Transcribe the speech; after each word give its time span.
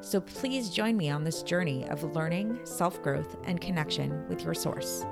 So 0.00 0.20
please 0.20 0.70
join 0.70 0.96
me 0.96 1.10
on 1.10 1.24
this 1.24 1.42
journey 1.42 1.88
of 1.88 2.02
learning, 2.14 2.60
self 2.64 3.02
growth, 3.02 3.36
and 3.44 3.60
connection 3.60 4.28
with 4.28 4.42
your 4.42 4.54
source. 4.54 5.04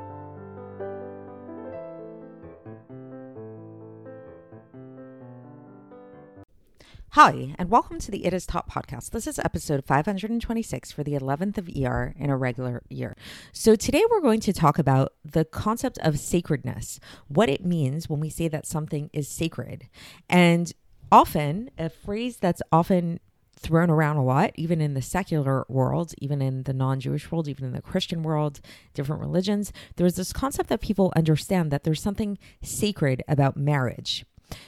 Hi, 7.14 7.54
and 7.58 7.68
welcome 7.68 7.98
to 7.98 8.10
the 8.10 8.24
It 8.24 8.32
Is 8.32 8.46
Taught 8.46 8.70
podcast. 8.70 9.10
This 9.10 9.26
is 9.26 9.38
episode 9.38 9.84
526 9.84 10.92
for 10.92 11.04
the 11.04 11.12
11th 11.12 11.58
of 11.58 11.68
ER 11.68 12.14
in 12.18 12.30
a 12.30 12.38
regular 12.38 12.80
year. 12.88 13.14
So, 13.52 13.76
today 13.76 14.02
we're 14.10 14.22
going 14.22 14.40
to 14.40 14.52
talk 14.54 14.78
about 14.78 15.12
the 15.22 15.44
concept 15.44 15.98
of 15.98 16.18
sacredness, 16.18 17.00
what 17.28 17.50
it 17.50 17.66
means 17.66 18.08
when 18.08 18.18
we 18.18 18.30
say 18.30 18.48
that 18.48 18.66
something 18.66 19.10
is 19.12 19.28
sacred. 19.28 19.90
And 20.30 20.72
often, 21.10 21.70
a 21.76 21.90
phrase 21.90 22.38
that's 22.38 22.62
often 22.72 23.20
thrown 23.62 23.90
around 23.90 24.16
a 24.16 24.24
lot, 24.24 24.52
even 24.56 24.80
in 24.80 24.94
the 24.94 25.02
secular 25.02 25.64
world, 25.68 26.14
even 26.18 26.42
in 26.42 26.64
the 26.64 26.72
non 26.72 27.00
Jewish 27.00 27.30
world, 27.30 27.48
even 27.48 27.64
in 27.64 27.72
the 27.72 27.82
Christian 27.82 28.22
world, 28.22 28.60
different 28.94 29.22
religions, 29.22 29.72
there's 29.96 30.16
this 30.16 30.32
concept 30.32 30.68
that 30.68 30.80
people 30.80 31.12
understand 31.16 31.70
that 31.70 31.84
there's 31.84 32.02
something 32.02 32.38
sacred 32.62 33.22
about 33.28 33.56
marriage 33.56 34.24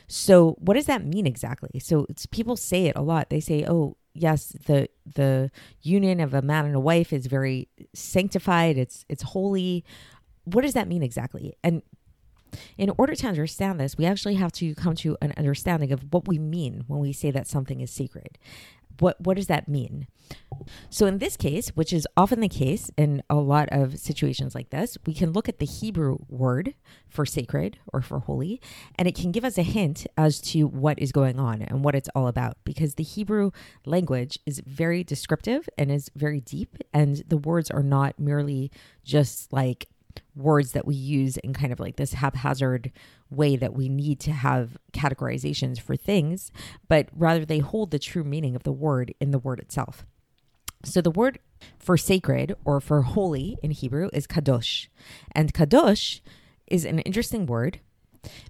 so 0.06 0.56
what 0.58 0.74
does 0.74 0.86
that 0.86 1.04
mean 1.04 1.26
exactly? 1.26 1.78
So 1.80 2.06
people 2.30 2.56
say 2.56 2.86
it 2.86 2.96
a 2.96 3.02
lot. 3.02 3.30
They 3.30 3.40
say, 3.40 3.64
"Oh, 3.66 3.96
yes, 4.12 4.56
the 4.66 4.88
the 5.06 5.50
union 5.82 6.20
of 6.20 6.34
a 6.34 6.42
man 6.42 6.66
and 6.66 6.74
a 6.74 6.80
wife 6.80 7.12
is 7.12 7.26
very 7.26 7.68
sanctified. 7.94 8.78
It's 8.78 9.04
it's 9.08 9.22
holy." 9.22 9.84
What 10.44 10.62
does 10.62 10.74
that 10.74 10.88
mean 10.88 11.02
exactly? 11.02 11.54
And 11.62 11.82
in 12.76 12.90
order 12.98 13.14
to 13.14 13.26
understand 13.26 13.80
this, 13.80 13.96
we 13.96 14.04
actually 14.04 14.34
have 14.34 14.52
to 14.52 14.74
come 14.74 14.94
to 14.96 15.16
an 15.22 15.32
understanding 15.36 15.90
of 15.90 16.12
what 16.12 16.28
we 16.28 16.38
mean 16.38 16.84
when 16.86 17.00
we 17.00 17.12
say 17.12 17.30
that 17.30 17.46
something 17.46 17.80
is 17.80 17.90
sacred 17.90 18.38
what 18.98 19.20
what 19.20 19.36
does 19.36 19.46
that 19.46 19.68
mean? 19.68 20.06
So 20.88 21.06
in 21.06 21.18
this 21.18 21.36
case, 21.36 21.68
which 21.70 21.92
is 21.92 22.06
often 22.16 22.40
the 22.40 22.48
case 22.48 22.90
in 22.96 23.22
a 23.28 23.34
lot 23.34 23.68
of 23.70 23.98
situations 23.98 24.54
like 24.54 24.70
this, 24.70 24.96
we 25.06 25.12
can 25.12 25.32
look 25.32 25.48
at 25.48 25.58
the 25.58 25.66
Hebrew 25.66 26.18
word 26.28 26.74
for 27.08 27.26
sacred 27.26 27.78
or 27.92 28.00
for 28.00 28.20
holy, 28.20 28.60
and 28.96 29.06
it 29.06 29.14
can 29.14 29.32
give 29.32 29.44
us 29.44 29.58
a 29.58 29.62
hint 29.62 30.06
as 30.16 30.40
to 30.40 30.66
what 30.66 30.98
is 30.98 31.12
going 31.12 31.38
on 31.38 31.60
and 31.60 31.84
what 31.84 31.94
it's 31.94 32.08
all 32.14 32.28
about 32.28 32.56
because 32.64 32.94
the 32.94 33.02
Hebrew 33.02 33.50
language 33.84 34.38
is 34.46 34.62
very 34.64 35.04
descriptive 35.04 35.68
and 35.76 35.90
is 35.90 36.10
very 36.14 36.40
deep 36.40 36.78
and 36.92 37.22
the 37.28 37.36
words 37.36 37.70
are 37.70 37.82
not 37.82 38.18
merely 38.18 38.70
just 39.04 39.52
like 39.52 39.88
words 40.34 40.72
that 40.72 40.86
we 40.86 40.94
use 40.94 41.36
in 41.38 41.52
kind 41.52 41.72
of 41.72 41.80
like 41.80 41.96
this 41.96 42.14
haphazard 42.14 42.92
way 43.30 43.56
that 43.56 43.74
we 43.74 43.88
need 43.88 44.20
to 44.20 44.32
have 44.32 44.76
categorizations 44.92 45.80
for 45.80 45.96
things, 45.96 46.52
but 46.88 47.08
rather 47.14 47.44
they 47.44 47.58
hold 47.58 47.90
the 47.90 47.98
true 47.98 48.24
meaning 48.24 48.56
of 48.56 48.62
the 48.62 48.72
word 48.72 49.14
in 49.20 49.30
the 49.30 49.38
word 49.38 49.60
itself. 49.60 50.04
So 50.84 51.00
the 51.00 51.10
word 51.10 51.38
for 51.78 51.96
sacred 51.96 52.54
or 52.64 52.80
for 52.80 53.02
holy 53.02 53.56
in 53.62 53.70
Hebrew 53.70 54.10
is 54.12 54.26
kadosh. 54.26 54.88
And 55.32 55.54
kadosh 55.54 56.20
is 56.66 56.84
an 56.84 56.98
interesting 57.00 57.46
word 57.46 57.80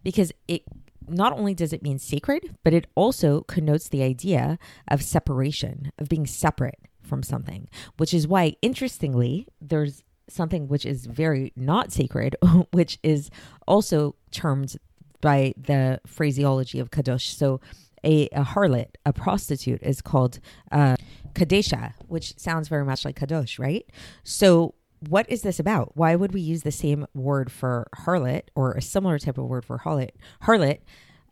because 0.03 0.33
it 0.49 0.63
not 1.07 1.33
only 1.33 1.55
does 1.55 1.73
it 1.73 1.83
mean 1.83 1.99
sacred, 1.99 2.57
but 2.65 2.73
it 2.73 2.87
also 2.95 3.43
connotes 3.43 3.89
the 3.89 4.03
idea 4.03 4.59
of 4.89 5.03
separation, 5.03 5.93
of 5.99 6.09
being 6.09 6.27
separate 6.27 6.79
from 7.03 7.23
something, 7.23 7.69
which 7.99 8.15
is 8.15 8.27
why, 8.27 8.57
interestingly, 8.63 9.47
there's 9.61 10.03
something 10.29 10.69
which 10.69 10.87
is 10.87 11.07
very 11.07 11.53
not 11.57 11.93
sacred, 11.93 12.37
which 12.73 12.99
is 13.03 13.31
also 13.67 14.15
termed 14.31 14.77
by 15.21 15.55
the 15.57 16.01
phraseology 16.07 16.79
of 16.79 16.91
kadosh. 16.91 17.35
So, 17.35 17.61
a, 18.05 18.29
a 18.29 18.43
harlot, 18.45 18.89
a 19.07 19.15
prostitute, 19.15 19.83
is 19.83 20.03
called 20.03 20.39
uh, 20.71 20.97
kadesha, 21.33 21.95
which 22.07 22.39
sounds 22.39 22.69
very 22.69 22.85
much 22.85 23.05
like 23.05 23.19
kadosh, 23.19 23.59
right? 23.59 23.87
So, 24.23 24.75
what 25.09 25.29
is 25.31 25.43
this 25.43 25.59
about? 25.59 25.97
Why 25.97 26.15
would 26.15 26.33
we 26.33 26.41
use 26.41 26.63
the 26.63 26.73
same 26.73 27.07
word 27.15 27.51
for 27.51 27.89
harlot 27.97 28.43
or 28.55 28.73
a 28.73 28.83
similar 28.83 29.19
type 29.19 29.39
of 29.39 29.47
word 29.47 29.65
for 29.65 29.79
harlot? 29.79 30.11
Harlot 30.43 30.81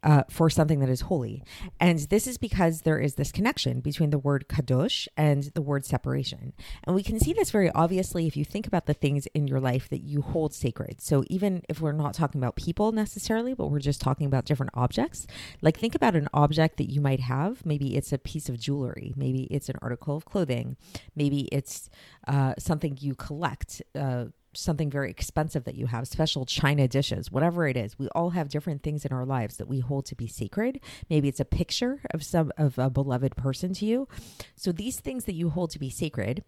uh, 0.03 0.25
for 0.29 0.51
something 0.51 0.81
that 0.81 0.89
is 0.89 1.03
holy. 1.03 1.43
And 1.81 1.99
this 1.99 2.27
is 2.27 2.39
because 2.39 2.83
there 2.83 2.99
is 2.99 3.15
this 3.15 3.33
connection 3.33 3.81
between 3.81 4.11
the 4.11 4.19
word 4.19 4.47
kadosh 4.49 5.07
and 5.17 5.45
the 5.55 5.63
word 5.63 5.85
separation. 5.85 6.53
And 6.85 6.95
we 6.95 7.03
can 7.03 7.19
see 7.21 7.33
this 7.33 7.51
very 7.51 7.71
obviously 7.71 8.27
if 8.27 8.37
you 8.37 8.45
think 8.45 8.67
about 8.67 8.87
the 8.87 8.95
things 8.95 9.27
in 9.35 9.47
your 9.47 9.61
life 9.61 9.89
that 9.91 10.03
you 10.03 10.23
hold 10.23 10.55
sacred. 10.55 11.01
So 11.01 11.25
even 11.29 11.63
if 11.69 11.81
we're 11.81 11.93
not 11.93 12.15
talking 12.15 12.41
about 12.41 12.57
people 12.57 12.93
necessarily, 12.93 13.55
but 13.55 13.69
we're 13.69 13.79
just 13.79 14.01
talking 14.01 14.27
about 14.27 14.45
different 14.45 14.73
objects, 14.75 15.27
like 15.61 15.79
think 15.79 15.95
about 15.95 16.17
an 16.17 16.29
object 16.35 16.77
that 16.79 16.91
you 16.91 17.01
might 17.01 17.21
have. 17.21 17.65
Maybe 17.65 17.97
it's 17.97 18.13
a 18.13 18.19
piece 18.19 18.49
of 18.49 18.59
jewelry, 18.59 19.13
maybe 19.17 19.45
it's 19.45 19.69
an 19.69 19.77
article 19.83 20.17
of 20.17 20.25
clothing, 20.25 20.77
maybe 21.15 21.43
it's 21.53 21.89
uh, 22.27 22.55
something 22.59 22.99
you 23.01 23.15
collect. 23.15 23.83
Uh, 23.95 24.27
something 24.55 24.91
very 24.91 25.11
expensive 25.11 25.65
that 25.65 25.75
you 25.75 25.87
have, 25.87 26.07
special 26.07 26.45
china 26.45 26.87
dishes, 26.89 27.31
whatever 27.31 27.67
it 27.67 27.77
is. 27.77 27.99
We 27.99 28.09
all 28.09 28.31
have 28.31 28.49
different 28.49 28.83
things 28.83 29.05
in 29.05 29.13
our 29.13 29.25
lives 29.25 29.57
that 29.57 29.69
we 29.69 29.81
hold 29.81 30.07
to 30.07 30.15
be 30.15 30.27
sacred. 30.27 30.81
Maybe 31.09 31.29
it's 31.29 31.41
a 31.41 31.45
picture 31.45 32.01
of 32.11 32.23
some 32.23 32.53
of 32.59 32.79
a 32.79 32.91
beloved 32.91 33.37
person 33.37 33.73
to 33.75 33.87
you. 33.87 34.09
So 34.57 34.73
these 34.73 35.01
things 35.01 35.25
that 35.25 35.35
you 35.35 35.51
hold 35.51 35.71
to 35.71 35.79
be 35.79 35.91
sacred, 35.91 36.45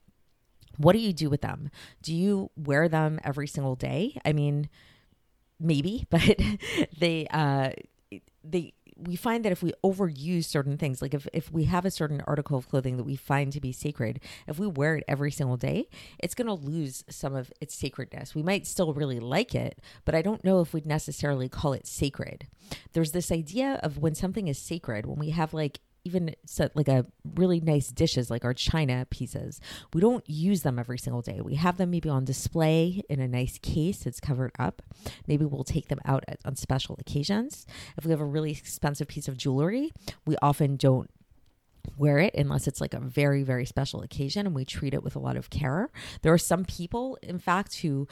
what 0.77 0.93
do 0.93 0.99
you 0.99 1.13
do 1.13 1.31
with 1.31 1.41
them? 1.41 1.71
Do 2.03 2.15
you 2.15 2.51
wear 2.57 2.89
them 2.89 3.21
every 3.25 3.47
single 3.47 3.77
day? 3.77 4.21
I 4.25 4.33
mean, 4.33 4.69
maybe, 5.61 6.07
but 6.11 6.39
they 6.99 7.27
uh 7.31 7.71
they 8.43 8.75
we 8.97 9.17
find 9.17 9.45
that 9.45 9.53
if 9.53 9.63
we 9.63 9.73
overuse 9.83 10.45
certain 10.45 10.79
things, 10.79 11.03
like 11.03 11.15
if, 11.15 11.27
if 11.33 11.51
we 11.51 11.65
have 11.65 11.85
a 11.85 11.91
certain 11.91 12.23
article 12.27 12.57
of 12.57 12.69
clothing 12.69 12.97
that 12.97 13.05
we 13.05 13.17
find 13.17 13.53
to 13.53 13.61
be 13.61 13.73
sacred, 13.73 14.21
if 14.47 14.59
we 14.59 14.67
wear 14.67 14.97
it 14.97 15.05
every 15.09 15.31
single 15.31 15.57
day, 15.57 15.89
it's 16.19 16.35
going 16.35 16.47
to 16.47 16.55
lose 16.55 17.05
some 17.09 17.35
of 17.35 17.53
its 17.61 17.75
sacredness. 17.75 18.35
We 18.35 18.43
might 18.43 18.67
still 18.67 18.95
really 18.95 19.21
like 19.21 19.55
it, 19.55 19.81
but 20.05 20.15
I 20.15 20.23
don't 20.23 20.45
know 20.45 20.61
if 20.61 20.73
we'd 20.73 20.87
necessarily 20.87 21.49
call 21.49 21.73
it 21.73 21.87
sacred. 21.87 22.47
There's 22.93 23.13
this 23.13 23.33
idea 23.33 23.81
of 23.83 23.99
when 23.99 24.15
something 24.15 24.49
is 24.49 24.59
sacred, 24.59 25.07
when 25.07 25.19
we 25.19 25.31
have 25.31 25.53
like 25.53 25.81
even 26.05 26.35
set 26.45 26.75
like 26.77 26.89
a 26.89 27.07
really 27.35 27.61
nice 27.61 27.89
dishes 27.89 28.31
like 28.31 28.45
our 28.45 28.55
china 28.55 29.07
pieces 29.11 29.61
we 29.93 30.01
don't 30.01 30.29
use 30.29 30.63
them 30.63 30.79
every 30.79 30.99
single 30.99 31.23
day. 31.23 31.41
We 31.41 31.55
have 31.57 31.77
them 31.77 31.91
maybe 31.91 32.09
on 32.09 32.25
display 32.25 33.03
in 33.09 33.21
a 33.21 33.29
nice 33.29 33.59
case 33.59 34.07
it's 34.07 34.21
covered 34.21 34.53
up. 34.59 34.83
Maybe 35.27 35.45
we'll 35.45 35.65
take 35.65 35.89
them 35.89 36.01
out 36.05 36.25
at, 36.29 36.39
on 36.45 36.57
special 36.57 36.97
occasions. 36.99 37.67
If 37.97 38.05
we 38.05 38.11
have 38.11 38.21
a 38.21 38.25
really 38.25 38.51
expensive 38.51 39.09
piece 39.09 39.29
of 39.29 39.37
jewelry 39.37 39.93
we 40.27 40.37
often 40.43 40.77
don't 40.77 41.11
wear 41.99 42.19
it 42.19 42.35
unless 42.35 42.67
it's 42.67 42.81
like 42.81 42.95
a 42.95 43.01
very 43.01 43.43
very 43.43 43.67
special 43.67 44.03
occasion 44.03 44.47
and 44.47 44.55
we 44.55 44.65
treat 44.65 44.95
it 44.95 45.03
with 45.03 45.17
a 45.17 45.21
lot 45.21 45.37
of 45.37 45.51
care. 45.51 45.91
There 46.23 46.33
are 46.33 46.39
some 46.39 46.65
people 46.65 47.19
in 47.23 47.39
fact 47.39 47.77
who 47.77 48.09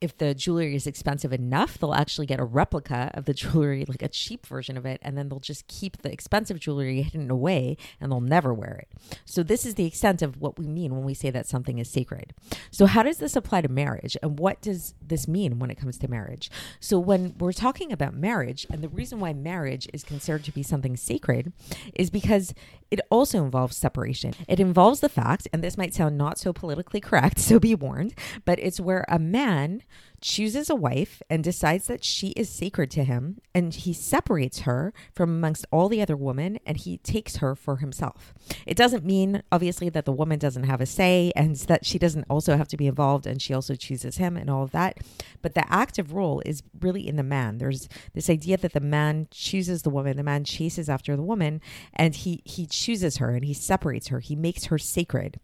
if 0.00 0.16
the 0.16 0.34
jewelry 0.34 0.74
is 0.74 0.86
expensive 0.86 1.32
enough, 1.32 1.76
they'll 1.78 1.92
actually 1.92 2.26
get 2.26 2.40
a 2.40 2.44
replica 2.44 3.10
of 3.14 3.26
the 3.26 3.34
jewelry, 3.40 3.84
like 3.86 4.02
a 4.02 4.08
cheap 4.08 4.46
version 4.46 4.76
of 4.76 4.86
it, 4.86 4.98
and 5.02 5.16
then 5.16 5.28
they'll 5.28 5.40
just 5.40 5.66
keep 5.66 5.98
the 5.98 6.10
expensive 6.10 6.58
jewelry 6.58 7.02
hidden 7.02 7.30
away 7.30 7.76
and 8.00 8.10
they'll 8.10 8.20
never 8.20 8.54
wear 8.54 8.82
it. 8.82 8.88
So, 9.24 9.42
this 9.42 9.66
is 9.66 9.74
the 9.74 9.86
extent 9.86 10.22
of 10.22 10.40
what 10.40 10.58
we 10.58 10.66
mean 10.66 10.94
when 10.94 11.04
we 11.04 11.14
say 11.14 11.30
that 11.30 11.46
something 11.46 11.78
is 11.78 11.90
sacred. 11.90 12.32
So, 12.70 12.86
how 12.86 13.02
does 13.02 13.18
this 13.18 13.36
apply 13.36 13.60
to 13.62 13.68
marriage? 13.68 14.16
And 14.22 14.38
what 14.38 14.60
does 14.62 14.94
this 15.06 15.28
mean 15.28 15.58
when 15.58 15.70
it 15.70 15.78
comes 15.78 15.98
to 15.98 16.08
marriage? 16.08 16.50
So, 16.80 16.98
when 16.98 17.34
we're 17.38 17.52
talking 17.52 17.92
about 17.92 18.14
marriage, 18.14 18.66
and 18.70 18.82
the 18.82 18.88
reason 18.88 19.20
why 19.20 19.32
marriage 19.32 19.88
is 19.92 20.02
considered 20.02 20.44
to 20.44 20.52
be 20.52 20.62
something 20.62 20.96
sacred 20.96 21.52
is 21.94 22.10
because 22.10 22.54
it 22.90 23.00
also 23.10 23.44
involves 23.44 23.76
separation. 23.76 24.34
It 24.48 24.58
involves 24.58 25.00
the 25.00 25.08
fact, 25.08 25.46
and 25.52 25.62
this 25.62 25.78
might 25.78 25.94
sound 25.94 26.18
not 26.18 26.38
so 26.38 26.52
politically 26.52 27.00
correct, 27.00 27.38
so 27.50 27.60
be 27.60 27.74
warned, 27.74 28.14
but 28.44 28.58
it's 28.58 28.80
where 28.80 29.04
a 29.08 29.18
man 29.18 29.82
chooses 30.20 30.68
a 30.68 30.74
wife 30.74 31.22
and 31.30 31.42
decides 31.42 31.86
that 31.86 32.04
she 32.04 32.28
is 32.30 32.48
sacred 32.48 32.90
to 32.90 33.04
him, 33.04 33.38
and 33.54 33.74
he 33.74 33.92
separates 33.92 34.60
her 34.60 34.92
from 35.14 35.30
amongst 35.30 35.66
all 35.70 35.88
the 35.88 36.02
other 36.02 36.16
women 36.16 36.58
and 36.66 36.76
he 36.76 36.98
takes 36.98 37.36
her 37.36 37.54
for 37.54 37.76
himself. 37.76 38.34
It 38.66 38.76
doesn't 38.76 39.04
mean, 39.04 39.42
obviously, 39.50 39.88
that 39.90 40.04
the 40.04 40.12
woman 40.12 40.38
doesn't 40.38 40.64
have 40.64 40.80
a 40.80 40.86
say 40.86 41.32
and 41.34 41.56
that 41.56 41.86
she 41.86 41.98
doesn't 41.98 42.26
also 42.28 42.56
have 42.56 42.68
to 42.68 42.76
be 42.76 42.86
involved 42.86 43.26
and 43.26 43.40
she 43.40 43.54
also 43.54 43.74
chooses 43.74 44.16
him 44.16 44.36
and 44.36 44.50
all 44.50 44.62
of 44.62 44.72
that. 44.72 44.98
But 45.42 45.54
the 45.54 45.70
active 45.72 46.12
role 46.12 46.42
is 46.44 46.62
really 46.80 47.06
in 47.06 47.16
the 47.16 47.22
man. 47.22 47.58
There's 47.58 47.88
this 48.12 48.30
idea 48.30 48.56
that 48.58 48.72
the 48.72 48.80
man 48.80 49.28
chooses 49.30 49.82
the 49.82 49.90
woman, 49.90 50.16
the 50.16 50.22
man 50.22 50.44
chases 50.44 50.88
after 50.88 51.16
the 51.16 51.22
woman, 51.22 51.60
and 51.94 52.14
he, 52.14 52.42
he 52.44 52.66
chooses 52.66 53.16
her 53.18 53.30
and 53.30 53.44
he 53.44 53.54
separates 53.54 54.08
her, 54.08 54.20
he 54.20 54.36
makes 54.36 54.66
her 54.66 54.78
sacred. 54.78 55.40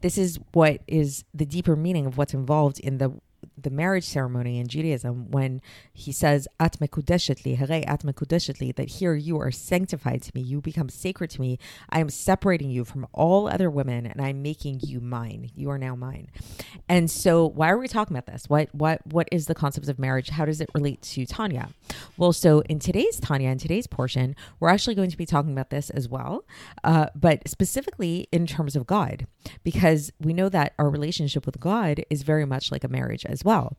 This 0.00 0.18
is 0.18 0.38
what 0.52 0.80
is 0.86 1.24
the 1.34 1.46
deeper 1.46 1.76
meaning 1.76 2.06
of 2.06 2.16
what's 2.16 2.34
involved 2.34 2.80
in 2.80 2.98
the 2.98 3.12
the 3.56 3.70
marriage 3.70 4.04
ceremony 4.04 4.58
in 4.58 4.68
Judaism 4.68 5.30
when 5.30 5.60
he 5.92 6.12
says 6.12 6.46
at 6.60 6.78
mekudeshetli, 6.78 7.60
at 7.86 8.02
mekudeshetli, 8.02 8.74
that 8.76 8.88
here 8.88 9.14
you 9.14 9.38
are 9.38 9.50
sanctified 9.50 10.22
to 10.22 10.32
me, 10.34 10.40
you 10.40 10.60
become 10.60 10.88
sacred 10.88 11.30
to 11.30 11.40
me. 11.40 11.58
I 11.90 12.00
am 12.00 12.10
separating 12.10 12.70
you 12.70 12.84
from 12.84 13.06
all 13.12 13.48
other 13.48 13.70
women 13.70 14.06
and 14.06 14.20
I'm 14.20 14.42
making 14.42 14.80
you 14.82 15.00
mine. 15.00 15.50
You 15.54 15.70
are 15.70 15.78
now 15.78 15.94
mine. 15.94 16.28
And 16.88 17.10
so 17.10 17.46
why 17.46 17.70
are 17.70 17.78
we 17.78 17.88
talking 17.88 18.16
about 18.16 18.32
this? 18.32 18.48
What 18.48 18.74
what 18.74 19.06
what 19.06 19.28
is 19.32 19.46
the 19.46 19.54
concept 19.54 19.88
of 19.88 19.98
marriage? 19.98 20.30
How 20.30 20.44
does 20.44 20.60
it 20.60 20.70
relate 20.74 21.02
to 21.02 21.26
Tanya? 21.26 21.70
Well, 22.16 22.32
so 22.32 22.60
in 22.60 22.78
today's 22.78 23.18
Tanya, 23.20 23.50
in 23.50 23.58
today's 23.58 23.86
portion, 23.86 24.36
we're 24.60 24.68
actually 24.68 24.94
going 24.94 25.10
to 25.10 25.16
be 25.16 25.26
talking 25.26 25.52
about 25.52 25.70
this 25.70 25.90
as 25.90 26.08
well, 26.08 26.44
uh, 26.84 27.06
but 27.14 27.48
specifically 27.48 28.28
in 28.32 28.46
terms 28.46 28.76
of 28.76 28.86
God, 28.86 29.26
because 29.64 30.12
we 30.20 30.32
know 30.32 30.48
that 30.48 30.74
our 30.78 30.90
relationship 30.90 31.46
with 31.46 31.60
God 31.60 32.04
is 32.10 32.22
very 32.22 32.44
much 32.44 32.70
like 32.72 32.84
a 32.84 32.88
marriage 32.88 33.24
as 33.26 33.44
well. 33.44 33.76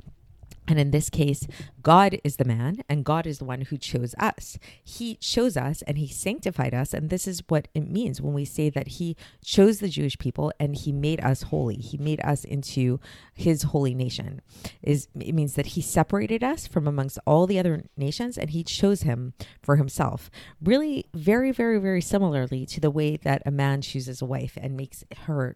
And 0.67 0.79
in 0.79 0.91
this 0.91 1.09
case, 1.09 1.47
God 1.81 2.19
is 2.23 2.35
the 2.35 2.45
man 2.45 2.81
and 2.89 3.05
God 3.05 3.25
is 3.25 3.39
the 3.39 3.45
one 3.45 3.61
who 3.61 3.77
chose 3.77 4.13
us. 4.19 4.59
He 4.83 5.15
chose 5.15 5.55
us 5.55 5.81
and 5.83 5.97
he 5.97 6.07
sanctified 6.07 6.73
us. 6.73 6.93
And 6.93 7.09
this 7.09 7.25
is 7.25 7.41
what 7.47 7.69
it 7.73 7.89
means 7.89 8.21
when 8.21 8.33
we 8.33 8.43
say 8.43 8.69
that 8.71 8.87
he 8.87 9.15
chose 9.43 9.79
the 9.79 9.87
Jewish 9.87 10.17
people 10.17 10.51
and 10.59 10.75
he 10.75 10.91
made 10.91 11.23
us 11.23 11.43
holy. 11.43 11.77
He 11.77 11.97
made 11.97 12.19
us 12.21 12.43
into 12.43 12.99
his 13.33 13.63
holy 13.63 13.93
nation. 13.93 14.41
Is 14.83 15.07
it 15.15 15.33
means 15.33 15.53
that 15.53 15.67
he 15.67 15.81
separated 15.81 16.43
us 16.43 16.67
from 16.67 16.85
amongst 16.85 17.17
all 17.25 17.47
the 17.47 17.59
other 17.59 17.85
nations 17.95 18.37
and 18.37 18.49
he 18.49 18.63
chose 18.63 19.03
him 19.03 19.33
for 19.61 19.77
himself. 19.77 20.29
Really 20.61 21.05
very 21.13 21.51
very 21.51 21.79
very 21.79 22.01
similarly 22.01 22.65
to 22.65 22.81
the 22.81 22.91
way 22.91 23.15
that 23.15 23.41
a 23.45 23.51
man 23.51 23.81
chooses 23.81 24.21
a 24.21 24.25
wife 24.25 24.57
and 24.61 24.75
makes 24.75 25.05
her 25.21 25.55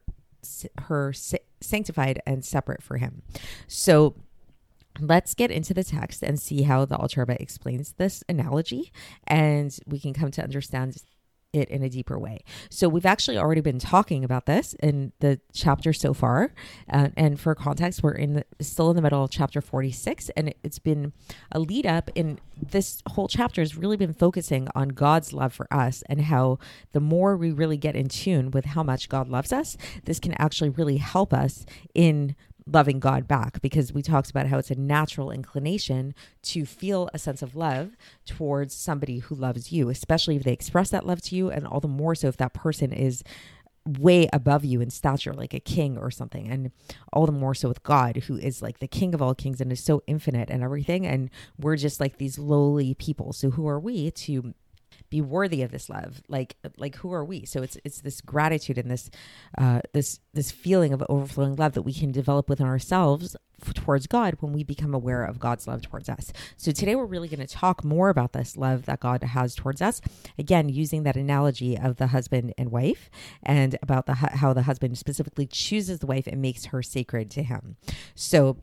her 0.84 1.14
sanctified 1.62 2.22
and 2.26 2.44
separate 2.46 2.82
for 2.82 2.98
him. 2.98 3.22
So 3.68 4.16
let's 5.00 5.34
get 5.34 5.52
into 5.52 5.74
the 5.74 5.84
text 5.84 6.24
and 6.24 6.40
see 6.40 6.64
how 6.64 6.86
the 6.86 6.98
Alter 6.98 7.22
Rebbe 7.22 7.42
explains 7.42 7.94
this 7.94 8.24
analogy, 8.28 8.92
and 9.26 9.78
we 9.86 10.00
can 10.00 10.14
come 10.14 10.32
to 10.32 10.44
understand 10.44 10.98
it 11.54 11.70
in 11.70 11.84
a 11.84 11.90
deeper 11.90 12.18
way. 12.18 12.40
So 12.70 12.88
we've 12.88 13.06
actually 13.06 13.38
already 13.38 13.60
been 13.60 13.78
talking 13.78 14.24
about 14.24 14.46
this 14.46 14.74
in 14.76 15.12
the 15.20 15.42
chapter 15.52 15.92
so 15.92 16.14
far, 16.14 16.54
uh, 16.90 17.10
and 17.18 17.38
for 17.38 17.54
context, 17.56 18.02
we're 18.02 18.14
in 18.14 18.36
the, 18.36 18.46
still 18.62 18.90
in 18.90 18.96
the 18.96 19.02
middle 19.02 19.22
of 19.22 19.32
chapter 19.32 19.60
forty 19.60 19.92
six, 19.92 20.30
and 20.38 20.54
it's 20.64 20.80
been 20.80 21.12
a 21.52 21.60
lead 21.60 21.86
up. 21.86 22.10
In 22.16 22.40
this 22.56 23.04
whole 23.10 23.28
chapter 23.28 23.60
has 23.60 23.76
really 23.76 23.98
been 23.98 24.14
focusing 24.14 24.70
on 24.76 24.90
God's 24.90 25.34
love 25.34 25.52
for 25.52 25.68
us 25.74 26.04
and 26.08 26.22
how 26.22 26.58
the 26.94 27.02
more 27.02 27.36
we 27.36 27.52
really 27.52 27.78
get 27.78 27.98
in 27.98 28.08
tune 28.08 28.52
with 28.52 28.64
how 28.64 28.84
much 28.84 29.10
God 29.10 29.28
loves 29.28 29.52
us, 29.52 29.76
this 30.06 30.22
can 30.22 30.34
actually 30.40 30.70
really 30.70 30.98
help 30.98 31.34
us 31.34 31.66
in 31.94 32.36
loving 32.66 33.00
God 33.00 33.28
back 33.28 33.62
because 33.62 33.94
we 33.94 34.02
talked 34.02 34.30
about 34.30 34.48
how 34.48 34.58
it's 34.58 34.72
a 34.72 34.76
natural 34.76 35.32
inclination 35.32 36.14
to 36.44 36.66
feel 36.66 37.10
a 37.14 37.20
sense 37.20 37.42
of 37.42 37.56
love 37.56 37.92
towards 38.26 38.74
somebody 38.74 39.20
who 39.20 39.36
loves 39.36 39.72
you, 39.72 39.90
especially 39.90 40.36
if 40.36 40.44
they 40.44 40.54
express 40.54 40.90
that 40.92 41.06
love 41.06 41.22
to 41.24 41.36
you, 41.36 41.50
and 41.50 41.66
all 41.66 41.80
the 41.80 41.88
more 41.88 42.16
so 42.16 42.28
if 42.28 42.38
that 42.38 42.54
person 42.54 42.92
is 42.92 43.24
way 43.88 44.30
above 44.32 44.64
you 44.64 44.80
in 44.80 44.90
stature, 44.90 45.34
like 45.34 45.54
a 45.54 45.60
king 45.60 45.98
or 45.98 46.12
something. 46.12 46.48
And 46.48 46.72
all 47.12 47.26
the 47.26 47.32
more 47.32 47.56
so 47.56 47.68
with 47.68 47.84
God, 47.84 48.18
who 48.28 48.38
is 48.38 48.62
like 48.62 48.80
the 48.80 48.88
king 48.88 49.14
of 49.14 49.22
all 49.22 49.34
kings 49.34 49.60
and 49.60 49.72
is 49.72 49.84
so 49.84 50.04
infinite 50.06 50.50
and 50.50 50.64
everything. 50.64 51.06
And 51.06 51.30
we're 51.58 51.78
just 51.78 52.00
like 52.00 52.18
these 52.18 52.38
lowly 52.38 52.94
people. 52.94 53.34
So 53.34 53.52
who 53.52 53.68
are 53.68 53.80
we 53.80 54.12
to 54.12 54.54
be 55.12 55.22
worthy 55.22 55.62
of 55.62 55.70
this 55.70 55.90
love 55.90 56.24
like 56.28 56.56
like 56.78 56.96
who 56.96 57.14
are 57.14 57.24
we 57.24 57.46
so 57.46 57.62
it's 57.62 57.78
it's 57.84 58.02
this 58.02 58.22
gratitude 58.22 58.80
and 58.80 58.90
this 58.90 59.12
uh 59.60 59.82
this 59.94 60.20
this 60.34 60.50
feeling 60.52 60.94
of 60.94 61.04
overflowing 61.10 61.56
love 61.56 61.74
that 61.74 61.84
we 61.84 61.94
can 61.94 62.12
develop 62.12 62.50
within 62.50 62.66
ourselves 62.66 63.36
towards 63.76 64.08
God 64.08 64.38
when 64.40 64.54
we 64.54 64.64
become 64.64 64.94
aware 64.94 65.24
of 65.24 65.40
God's 65.40 65.68
love 65.68 65.82
towards 65.82 66.10
us. 66.10 66.34
So 66.58 66.72
today 66.72 66.96
we're 66.96 67.06
really 67.06 67.28
going 67.28 67.46
to 67.46 67.54
talk 67.54 67.84
more 67.84 68.10
about 68.10 68.34
this 68.34 68.58
love 68.58 68.86
that 68.86 69.00
God 69.00 69.24
has 69.24 69.56
towards 69.56 69.82
us. 69.82 70.02
Again, 70.38 70.70
using 70.70 71.04
that 71.04 71.16
analogy 71.16 71.78
of 71.78 71.98
the 71.98 72.08
husband 72.08 72.54
and 72.58 72.72
wife 72.72 73.10
and 73.44 73.78
about 73.82 74.06
the 74.06 74.16
how 74.16 74.54
the 74.54 74.64
husband 74.64 74.98
specifically 74.98 75.46
chooses 75.46 76.00
the 76.00 76.08
wife 76.08 76.28
and 76.28 76.42
makes 76.42 76.66
her 76.66 76.82
sacred 76.82 77.30
to 77.32 77.44
him. 77.44 77.76
So 78.16 78.58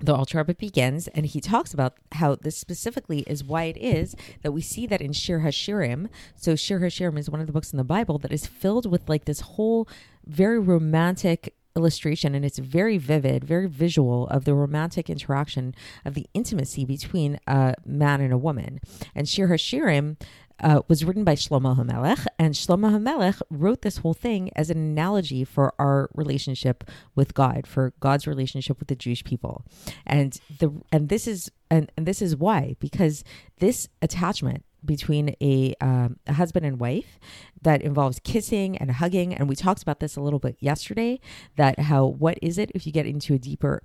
the 0.00 0.14
Alter 0.14 0.38
Rebbe 0.38 0.54
begins, 0.54 1.08
and 1.08 1.26
he 1.26 1.40
talks 1.40 1.74
about 1.74 1.96
how 2.12 2.36
this 2.36 2.56
specifically 2.56 3.20
is 3.20 3.42
why 3.42 3.64
it 3.64 3.76
is 3.76 4.14
that 4.42 4.52
we 4.52 4.60
see 4.60 4.86
that 4.86 5.00
in 5.00 5.12
Shir 5.12 5.40
Hashirim. 5.40 6.08
So 6.36 6.54
Shir 6.54 6.80
Hashirim 6.80 7.18
is 7.18 7.28
one 7.28 7.40
of 7.40 7.46
the 7.46 7.52
books 7.52 7.72
in 7.72 7.78
the 7.78 7.84
Bible 7.84 8.18
that 8.18 8.32
is 8.32 8.46
filled 8.46 8.90
with 8.90 9.08
like 9.08 9.24
this 9.24 9.40
whole 9.40 9.88
very 10.24 10.58
romantic 10.58 11.54
illustration 11.76 12.34
and 12.34 12.44
it's 12.44 12.58
very 12.58 12.98
vivid, 12.98 13.44
very 13.44 13.66
visual 13.66 14.26
of 14.28 14.44
the 14.44 14.54
romantic 14.54 15.08
interaction 15.08 15.74
of 16.04 16.14
the 16.14 16.26
intimacy 16.34 16.84
between 16.84 17.38
a 17.46 17.74
man 17.84 18.20
and 18.20 18.32
a 18.32 18.38
woman. 18.38 18.80
And 19.14 19.28
Shir 19.28 19.48
Hashirim 19.48 20.16
uh, 20.60 20.82
was 20.88 21.04
written 21.04 21.24
by 21.24 21.34
Shlomo 21.34 21.76
HaMelech, 21.76 22.26
and 22.38 22.54
Shlomo 22.54 22.90
HaMelech 22.90 23.40
wrote 23.50 23.82
this 23.82 23.98
whole 23.98 24.14
thing 24.14 24.50
as 24.56 24.70
an 24.70 24.78
analogy 24.78 25.44
for 25.44 25.74
our 25.78 26.10
relationship 26.14 26.84
with 27.14 27.34
God, 27.34 27.66
for 27.66 27.92
God's 28.00 28.26
relationship 28.26 28.78
with 28.78 28.88
the 28.88 28.96
Jewish 28.96 29.24
people, 29.24 29.64
and 30.06 30.38
the 30.58 30.72
and 30.92 31.08
this 31.08 31.26
is 31.26 31.50
and, 31.70 31.90
and 31.96 32.06
this 32.06 32.22
is 32.22 32.36
why 32.36 32.76
because 32.80 33.24
this 33.58 33.88
attachment 34.02 34.64
between 34.84 35.34
a, 35.40 35.74
um, 35.80 36.18
a 36.26 36.34
husband 36.34 36.64
and 36.64 36.78
wife 36.78 37.18
that 37.62 37.82
involves 37.82 38.20
kissing 38.20 38.76
and 38.78 38.92
hugging 38.92 39.34
and 39.34 39.48
we 39.48 39.56
talked 39.56 39.82
about 39.82 39.98
this 39.98 40.14
a 40.14 40.20
little 40.20 40.38
bit 40.38 40.56
yesterday 40.60 41.18
that 41.56 41.78
how 41.80 42.06
what 42.06 42.38
is 42.40 42.58
it 42.58 42.70
if 42.74 42.86
you 42.86 42.92
get 42.92 43.04
into 43.04 43.34
a 43.34 43.38
deeper 43.38 43.82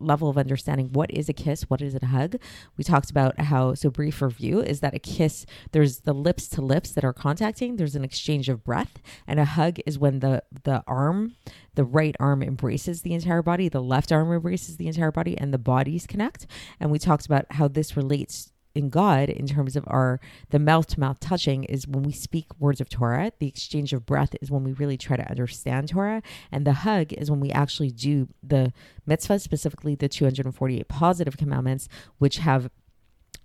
level 0.00 0.28
of 0.28 0.38
understanding 0.38 0.88
what 0.92 1.10
is 1.10 1.28
a 1.28 1.32
kiss, 1.32 1.68
what 1.68 1.82
is 1.82 1.94
a 1.94 2.06
hug. 2.06 2.36
We 2.76 2.84
talked 2.84 3.10
about 3.10 3.38
how, 3.38 3.74
so 3.74 3.90
brief 3.90 4.20
review 4.22 4.60
is 4.60 4.80
that 4.80 4.94
a 4.94 4.98
kiss, 4.98 5.46
there's 5.72 6.00
the 6.00 6.12
lips 6.12 6.48
to 6.48 6.62
lips 6.62 6.92
that 6.92 7.04
are 7.04 7.12
contacting, 7.12 7.76
there's 7.76 7.94
an 7.94 8.04
exchange 8.04 8.48
of 8.48 8.64
breath, 8.64 9.00
and 9.26 9.38
a 9.38 9.44
hug 9.44 9.78
is 9.86 9.98
when 9.98 10.20
the, 10.20 10.42
the 10.64 10.82
arm, 10.86 11.36
the 11.74 11.84
right 11.84 12.16
arm 12.18 12.42
embraces 12.42 13.02
the 13.02 13.14
entire 13.14 13.42
body, 13.42 13.68
the 13.68 13.82
left 13.82 14.10
arm 14.10 14.32
embraces 14.32 14.76
the 14.76 14.88
entire 14.88 15.12
body, 15.12 15.36
and 15.38 15.52
the 15.52 15.58
bodies 15.58 16.06
connect. 16.06 16.46
And 16.78 16.90
we 16.90 16.98
talked 16.98 17.26
about 17.26 17.46
how 17.50 17.68
this 17.68 17.96
relates 17.96 18.52
in 18.74 18.88
God 18.88 19.28
in 19.28 19.46
terms 19.46 19.76
of 19.76 19.84
our 19.86 20.20
the 20.50 20.58
mouth 20.58 20.86
to 20.88 21.00
mouth 21.00 21.20
touching 21.20 21.64
is 21.64 21.86
when 21.86 22.02
we 22.02 22.12
speak 22.12 22.46
words 22.58 22.80
of 22.80 22.88
Torah. 22.88 23.32
The 23.38 23.48
exchange 23.48 23.92
of 23.92 24.06
breath 24.06 24.34
is 24.40 24.50
when 24.50 24.64
we 24.64 24.72
really 24.72 24.96
try 24.96 25.16
to 25.16 25.28
understand 25.28 25.88
Torah, 25.88 26.22
and 26.52 26.66
the 26.66 26.72
hug 26.72 27.12
is 27.12 27.30
when 27.30 27.40
we 27.40 27.50
actually 27.50 27.90
do 27.90 28.28
the 28.42 28.72
mitzvah, 29.06 29.38
specifically 29.38 29.94
the 29.94 30.08
248 30.08 30.88
positive 30.88 31.36
commandments, 31.36 31.88
which 32.18 32.38
have 32.38 32.70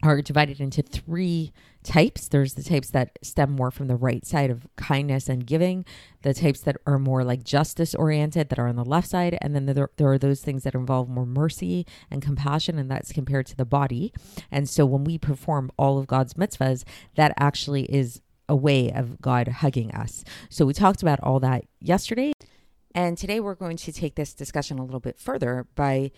are 0.09 0.21
divided 0.21 0.59
into 0.59 0.81
three 0.81 1.51
types. 1.83 2.27
There's 2.27 2.55
the 2.55 2.63
types 2.63 2.89
that 2.91 3.17
stem 3.21 3.51
more 3.51 3.71
from 3.71 3.87
the 3.87 3.95
right 3.95 4.25
side 4.25 4.49
of 4.49 4.67
kindness 4.75 5.29
and 5.29 5.45
giving, 5.45 5.85
the 6.23 6.33
types 6.33 6.61
that 6.61 6.77
are 6.85 6.99
more 6.99 7.23
like 7.23 7.43
justice 7.43 7.93
oriented 7.95 8.49
that 8.49 8.59
are 8.59 8.67
on 8.67 8.75
the 8.75 8.83
left 8.85 9.07
side, 9.07 9.37
and 9.41 9.55
then 9.55 9.65
there, 9.65 9.89
there 9.97 10.11
are 10.11 10.17
those 10.17 10.41
things 10.41 10.63
that 10.63 10.73
involve 10.73 11.09
more 11.09 11.25
mercy 11.25 11.85
and 12.09 12.21
compassion, 12.21 12.79
and 12.79 12.89
that's 12.89 13.11
compared 13.11 13.45
to 13.47 13.55
the 13.55 13.65
body. 13.65 14.11
And 14.51 14.67
so 14.67 14.85
when 14.85 15.03
we 15.03 15.17
perform 15.17 15.71
all 15.77 15.97
of 15.97 16.07
God's 16.07 16.33
mitzvahs, 16.33 16.83
that 17.15 17.33
actually 17.37 17.83
is 17.83 18.21
a 18.47 18.55
way 18.55 18.91
of 18.91 19.21
God 19.21 19.47
hugging 19.47 19.91
us. 19.91 20.23
So 20.49 20.65
we 20.65 20.73
talked 20.73 21.01
about 21.01 21.19
all 21.21 21.39
that 21.39 21.65
yesterday. 21.79 22.31
And 22.93 23.17
today 23.17 23.39
we're 23.41 23.55
going 23.55 23.77
to 23.77 23.91
take 23.91 24.15
this 24.15 24.33
discussion 24.33 24.79
a 24.79 24.85
little 24.85 25.01
bit 25.01 25.19
further 25.19 25.67
by 25.75 26.11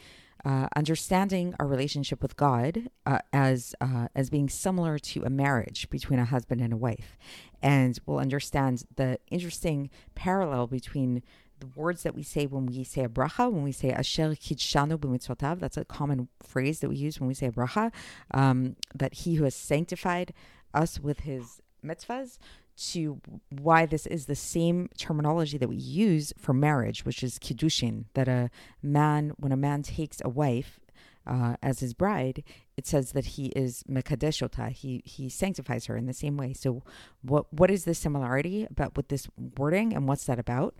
uh, 0.46 0.68
understanding 0.76 1.54
our 1.60 1.68
relationship 1.68 2.22
with 2.22 2.36
God 2.36 2.90
uh, 3.06 3.20
as 3.34 3.76
uh, 3.82 4.08
as 4.16 4.30
being 4.30 4.50
similar 4.50 4.98
to 5.00 5.24
a 5.24 5.30
marriage 5.30 5.90
between 5.90 6.20
a 6.20 6.26
husband 6.26 6.62
and 6.62 6.74
a 6.74 6.78
wife, 6.78 7.18
and 7.62 8.00
we'll 8.06 8.20
understand 8.20 8.84
the 8.96 9.20
interesting 9.30 9.90
parallel 10.16 10.68
between 10.68 11.24
the 11.60 11.68
words 11.76 12.04
that 12.04 12.14
we 12.14 12.24
say 12.24 12.46
when 12.46 12.66
we 12.68 12.84
say 12.84 13.04
a 13.04 13.10
bracha, 13.10 13.52
when 13.52 13.64
we 13.64 13.72
say 13.72 13.90
Asher 13.90 14.30
Kidshanu 14.36 14.98
b'mitzvotav, 14.98 15.60
that's 15.60 15.78
a 15.78 15.86
common 15.86 16.28
phrase 16.44 16.80
that 16.82 16.90
we 16.90 16.96
use 16.96 17.20
when 17.20 17.28
we 17.28 17.34
say 17.34 17.48
a 17.48 17.52
bracha, 17.52 17.92
um, 18.32 18.76
that 18.94 19.14
He 19.14 19.36
who 19.36 19.44
has 19.44 19.56
sanctified 19.56 20.34
us 20.74 21.00
with 21.00 21.22
His 21.22 21.62
mitzvahs 21.84 22.38
to 22.78 23.20
why 23.50 23.86
this 23.86 24.06
is 24.06 24.26
the 24.26 24.36
same 24.36 24.90
terminology 24.98 25.58
that 25.58 25.70
we 25.70 25.78
use 25.78 26.34
for 26.38 26.54
marriage, 26.54 27.06
which 27.06 27.24
is 27.24 27.40
kiddushin, 27.40 28.06
that 28.14 28.28
a 28.28 28.50
man, 28.82 29.34
when 29.38 29.52
a 29.52 29.58
man 29.58 29.82
takes 29.82 30.22
a 30.24 30.30
wife 30.30 30.80
uh, 31.26 31.56
as 31.62 31.80
his 31.80 31.94
bride, 31.94 32.44
it 32.78 32.88
says 32.88 33.12
that 33.12 33.26
he 33.26 33.48
is 33.48 33.84
mekadeshota. 33.90 34.72
He 34.72 35.02
he 35.04 35.28
sanctifies 35.28 35.88
her 35.88 35.98
in 35.98 36.06
the 36.06 36.14
same 36.14 36.38
way. 36.38 36.54
So, 36.54 36.84
what 37.22 37.52
what 37.52 37.70
is 37.70 37.84
the 37.84 37.94
similarity 37.94 38.66
about 38.70 38.96
with 38.96 39.10
this 39.10 39.28
wording, 39.58 39.94
and 39.94 40.08
what's 40.08 40.26
that 40.26 40.40
about? 40.40 40.76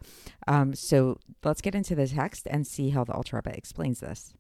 Um, 0.48 0.74
so 0.74 1.20
let's 1.44 1.62
get 1.62 1.76
into 1.76 1.96
the 1.96 2.08
text 2.08 2.48
and 2.50 2.66
see 2.66 2.92
how 2.92 3.04
the 3.04 3.14
Alter 3.14 3.36
Rebbe 3.36 3.58
explains 3.58 4.00
this. 4.00 4.34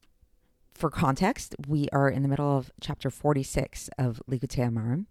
For 0.74 0.90
context, 0.90 1.56
we 1.68 1.90
are 1.92 2.10
in 2.10 2.22
the 2.22 2.30
middle 2.30 2.56
of 2.58 2.72
chapter 2.80 3.10
forty 3.10 3.44
six 3.44 3.90
of 3.98 4.22
Likutei 4.30 4.70
Amarim. 4.70 5.08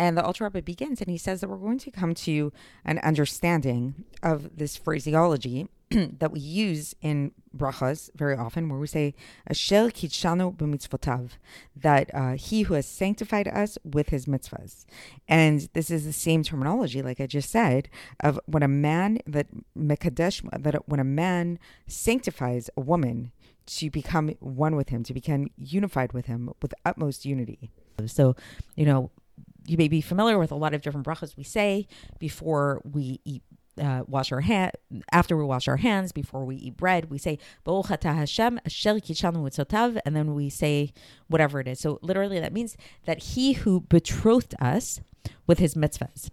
And 0.00 0.16
the 0.16 0.24
Alter 0.24 0.44
Rebbe 0.44 0.62
begins, 0.62 1.02
and 1.02 1.10
he 1.10 1.18
says 1.18 1.42
that 1.42 1.50
we're 1.50 1.58
going 1.58 1.78
to 1.80 1.90
come 1.90 2.14
to 2.14 2.54
an 2.86 2.98
understanding 3.00 4.06
of 4.22 4.56
this 4.56 4.74
phraseology 4.74 5.68
that 5.90 6.32
we 6.32 6.40
use 6.40 6.94
in 7.02 7.32
brachas 7.54 8.08
very 8.14 8.34
often, 8.34 8.70
where 8.70 8.78
we 8.78 8.86
say 8.86 9.14
"Asher 9.46 9.90
kidshanu 9.90 10.56
b'mitzvotav," 10.56 11.32
that 11.76 12.10
uh, 12.14 12.32
He 12.32 12.62
who 12.62 12.72
has 12.74 12.86
sanctified 12.86 13.46
us 13.46 13.76
with 13.84 14.08
His 14.08 14.24
mitzvahs, 14.24 14.86
and 15.28 15.68
this 15.74 15.90
is 15.90 16.06
the 16.06 16.14
same 16.14 16.44
terminology, 16.44 17.02
like 17.02 17.20
I 17.20 17.26
just 17.26 17.50
said, 17.50 17.90
of 18.20 18.40
when 18.46 18.62
a 18.62 18.68
man 18.68 19.18
that 19.26 19.48
mekadesh 19.76 20.40
that 20.62 20.88
when 20.88 21.00
a 21.00 21.04
man 21.04 21.58
sanctifies 21.86 22.70
a 22.74 22.80
woman 22.80 23.32
to 23.66 23.90
become 23.90 24.30
one 24.40 24.76
with 24.76 24.88
Him, 24.88 25.02
to 25.02 25.12
become 25.12 25.48
unified 25.58 26.14
with 26.14 26.24
Him 26.24 26.54
with 26.62 26.72
utmost 26.86 27.26
unity. 27.26 27.70
So, 28.06 28.34
you 28.76 28.86
know, 28.86 29.10
you 29.70 29.76
may 29.76 29.88
be 29.88 30.00
familiar 30.00 30.38
with 30.38 30.50
a 30.50 30.56
lot 30.56 30.74
of 30.74 30.82
different 30.82 31.06
brachas 31.06 31.36
we 31.36 31.44
say 31.44 31.86
before 32.18 32.80
we 32.84 33.20
eat 33.24 33.42
uh, 33.80 34.02
wash 34.06 34.32
our 34.32 34.40
hand 34.40 34.72
after 35.12 35.36
we 35.36 35.44
wash 35.44 35.68
our 35.68 35.76
hands 35.76 36.12
before 36.12 36.44
we 36.44 36.56
eat 36.56 36.76
bread 36.76 37.08
we 37.08 37.18
say 37.18 37.38
Hashem 37.64 38.60
and 38.66 40.16
then 40.16 40.34
we 40.34 40.50
say 40.50 40.92
whatever 41.28 41.60
it 41.60 41.68
is 41.68 41.78
so 41.80 41.98
literally 42.02 42.40
that 42.40 42.52
means 42.52 42.76
that 43.06 43.22
he 43.22 43.52
who 43.52 43.80
betrothed 43.80 44.54
us 44.60 45.00
with 45.46 45.60
his 45.60 45.74
mitzvahs 45.74 46.30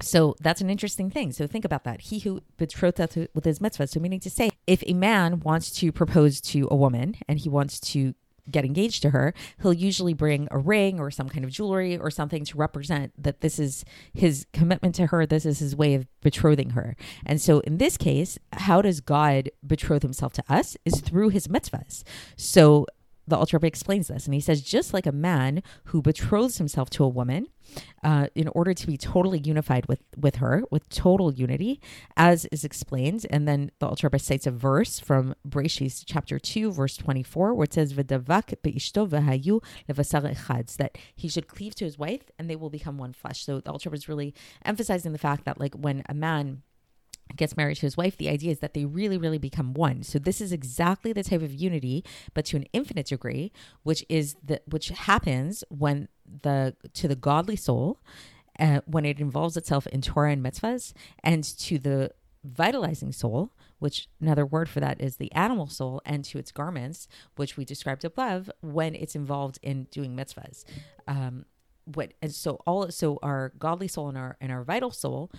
so 0.00 0.34
that's 0.40 0.60
an 0.60 0.70
interesting 0.70 1.08
thing. 1.08 1.32
So 1.32 1.46
think 1.46 1.64
about 1.64 1.84
that. 1.84 2.00
He 2.00 2.18
who 2.18 2.40
betrothed 2.56 3.00
us 3.00 3.16
with 3.32 3.44
his 3.44 3.60
mitzvahs. 3.60 3.90
So 3.90 4.00
meaning 4.00 4.20
to 4.20 4.30
say, 4.30 4.50
if 4.66 4.82
a 4.86 4.92
man 4.92 5.40
wants 5.40 5.70
to 5.78 5.92
propose 5.92 6.40
to 6.42 6.66
a 6.70 6.76
woman 6.76 7.14
and 7.28 7.38
he 7.38 7.48
wants 7.48 7.78
to 7.92 8.14
get 8.50 8.64
engaged 8.64 9.02
to 9.02 9.10
her, 9.10 9.34
he'll 9.62 9.72
usually 9.72 10.14
bring 10.14 10.48
a 10.50 10.58
ring 10.58 11.00
or 11.00 11.10
some 11.10 11.28
kind 11.28 11.44
of 11.44 11.50
jewelry 11.50 11.96
or 11.96 12.10
something 12.10 12.44
to 12.44 12.56
represent 12.56 13.12
that 13.22 13.40
this 13.40 13.58
is 13.58 13.84
his 14.12 14.46
commitment 14.52 14.94
to 14.96 15.06
her, 15.06 15.26
this 15.26 15.46
is 15.46 15.58
his 15.58 15.74
way 15.74 15.94
of 15.94 16.06
betrothing 16.20 16.70
her. 16.70 16.96
And 17.24 17.40
so 17.40 17.60
in 17.60 17.78
this 17.78 17.96
case, 17.96 18.38
how 18.52 18.82
does 18.82 19.00
God 19.00 19.50
betroth 19.66 20.02
himself 20.02 20.32
to 20.34 20.44
us 20.48 20.76
is 20.84 21.00
through 21.00 21.30
his 21.30 21.46
mitzvahs. 21.48 22.02
So 22.36 22.86
the 23.26 23.36
Alter 23.36 23.56
Rebbe 23.56 23.66
explains 23.66 24.08
this, 24.08 24.26
and 24.26 24.34
he 24.34 24.40
says, 24.40 24.60
just 24.60 24.92
like 24.92 25.06
a 25.06 25.12
man 25.12 25.62
who 25.84 26.02
betroths 26.02 26.58
himself 26.58 26.90
to 26.90 27.04
a 27.04 27.08
woman, 27.08 27.48
uh, 28.02 28.26
in 28.34 28.48
order 28.48 28.74
to 28.74 28.86
be 28.86 28.96
totally 28.96 29.38
unified 29.38 29.86
with 29.86 30.02
with 30.16 30.36
her, 30.36 30.62
with 30.70 30.88
total 30.90 31.32
unity, 31.32 31.80
as 32.16 32.44
is 32.46 32.64
explained, 32.64 33.26
and 33.30 33.48
then 33.48 33.70
the 33.78 33.86
Alter 33.86 34.08
Rebbe 34.08 34.18
cites 34.18 34.46
a 34.46 34.50
verse 34.50 34.98
from 34.98 35.34
Breshis 35.48 36.04
chapter 36.06 36.38
two, 36.38 36.70
verse 36.70 36.96
twenty 36.96 37.22
four, 37.22 37.54
where 37.54 37.64
it 37.64 37.72
says, 37.72 37.94
"V'davak 37.94 38.54
beishto 38.62 39.08
v'hayu 39.08 39.62
levasar 39.88 40.34
echad," 40.34 40.76
that 40.76 40.98
he 41.16 41.28
should 41.28 41.48
cleave 41.48 41.74
to 41.76 41.84
his 41.84 41.98
wife, 41.98 42.30
and 42.38 42.50
they 42.50 42.56
will 42.56 42.70
become 42.70 42.98
one 42.98 43.14
flesh. 43.14 43.44
So 43.44 43.60
the 43.60 43.72
Rebbe 43.72 43.96
is 43.96 44.08
really 44.08 44.34
emphasizing 44.64 45.12
the 45.12 45.18
fact 45.18 45.44
that, 45.46 45.58
like, 45.58 45.74
when 45.74 46.02
a 46.08 46.14
man 46.14 46.62
gets 47.36 47.56
married 47.56 47.76
to 47.76 47.82
his 47.82 47.96
wife, 47.96 48.16
the 48.16 48.28
idea 48.28 48.50
is 48.50 48.60
that 48.60 48.74
they 48.74 48.84
really, 48.84 49.18
really 49.18 49.38
become 49.38 49.74
one. 49.74 50.02
So 50.02 50.18
this 50.18 50.40
is 50.40 50.52
exactly 50.52 51.12
the 51.12 51.22
type 51.22 51.42
of 51.42 51.52
unity, 51.52 52.04
but 52.32 52.44
to 52.46 52.56
an 52.56 52.66
infinite 52.72 53.06
degree, 53.06 53.52
which 53.82 54.04
is 54.08 54.36
the 54.44 54.60
which 54.66 54.88
happens 54.88 55.64
when 55.68 56.08
the 56.42 56.76
to 56.94 57.08
the 57.08 57.16
godly 57.16 57.56
soul, 57.56 58.00
uh, 58.58 58.80
when 58.86 59.04
it 59.04 59.20
involves 59.20 59.56
itself 59.56 59.86
in 59.88 60.00
Torah 60.00 60.32
and 60.32 60.44
mitzvahs, 60.44 60.92
and 61.22 61.44
to 61.58 61.78
the 61.78 62.10
vitalizing 62.44 63.12
soul, 63.12 63.52
which 63.78 64.08
another 64.20 64.44
word 64.44 64.68
for 64.68 64.80
that 64.80 65.00
is 65.00 65.16
the 65.16 65.32
animal 65.32 65.66
soul, 65.66 66.00
and 66.04 66.24
to 66.26 66.38
its 66.38 66.52
garments, 66.52 67.08
which 67.36 67.56
we 67.56 67.64
described 67.64 68.04
above, 68.04 68.50
when 68.60 68.94
it's 68.94 69.14
involved 69.14 69.58
in 69.62 69.84
doing 69.90 70.14
mitzvahs. 70.14 70.64
Um, 71.08 71.46
what 71.86 72.14
and 72.22 72.32
so 72.32 72.60
all 72.66 72.90
so 72.90 73.18
our 73.22 73.52
godly 73.58 73.88
soul 73.88 74.08
and 74.08 74.16
our 74.16 74.36
and 74.40 74.50
our 74.50 74.64
vital 74.64 74.90
soul 74.90 75.30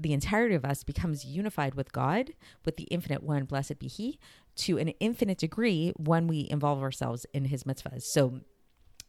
the 0.00 0.12
entirety 0.12 0.54
of 0.54 0.64
us 0.64 0.84
becomes 0.84 1.24
unified 1.24 1.74
with 1.74 1.92
God, 1.92 2.32
with 2.64 2.76
the 2.76 2.84
infinite 2.84 3.22
one, 3.22 3.44
blessed 3.44 3.78
be 3.78 3.88
He, 3.88 4.18
to 4.56 4.78
an 4.78 4.88
infinite 5.00 5.38
degree 5.38 5.92
when 5.96 6.26
we 6.26 6.46
involve 6.50 6.82
ourselves 6.82 7.26
in 7.32 7.46
His 7.46 7.64
mitzvahs. 7.64 8.02
So, 8.02 8.40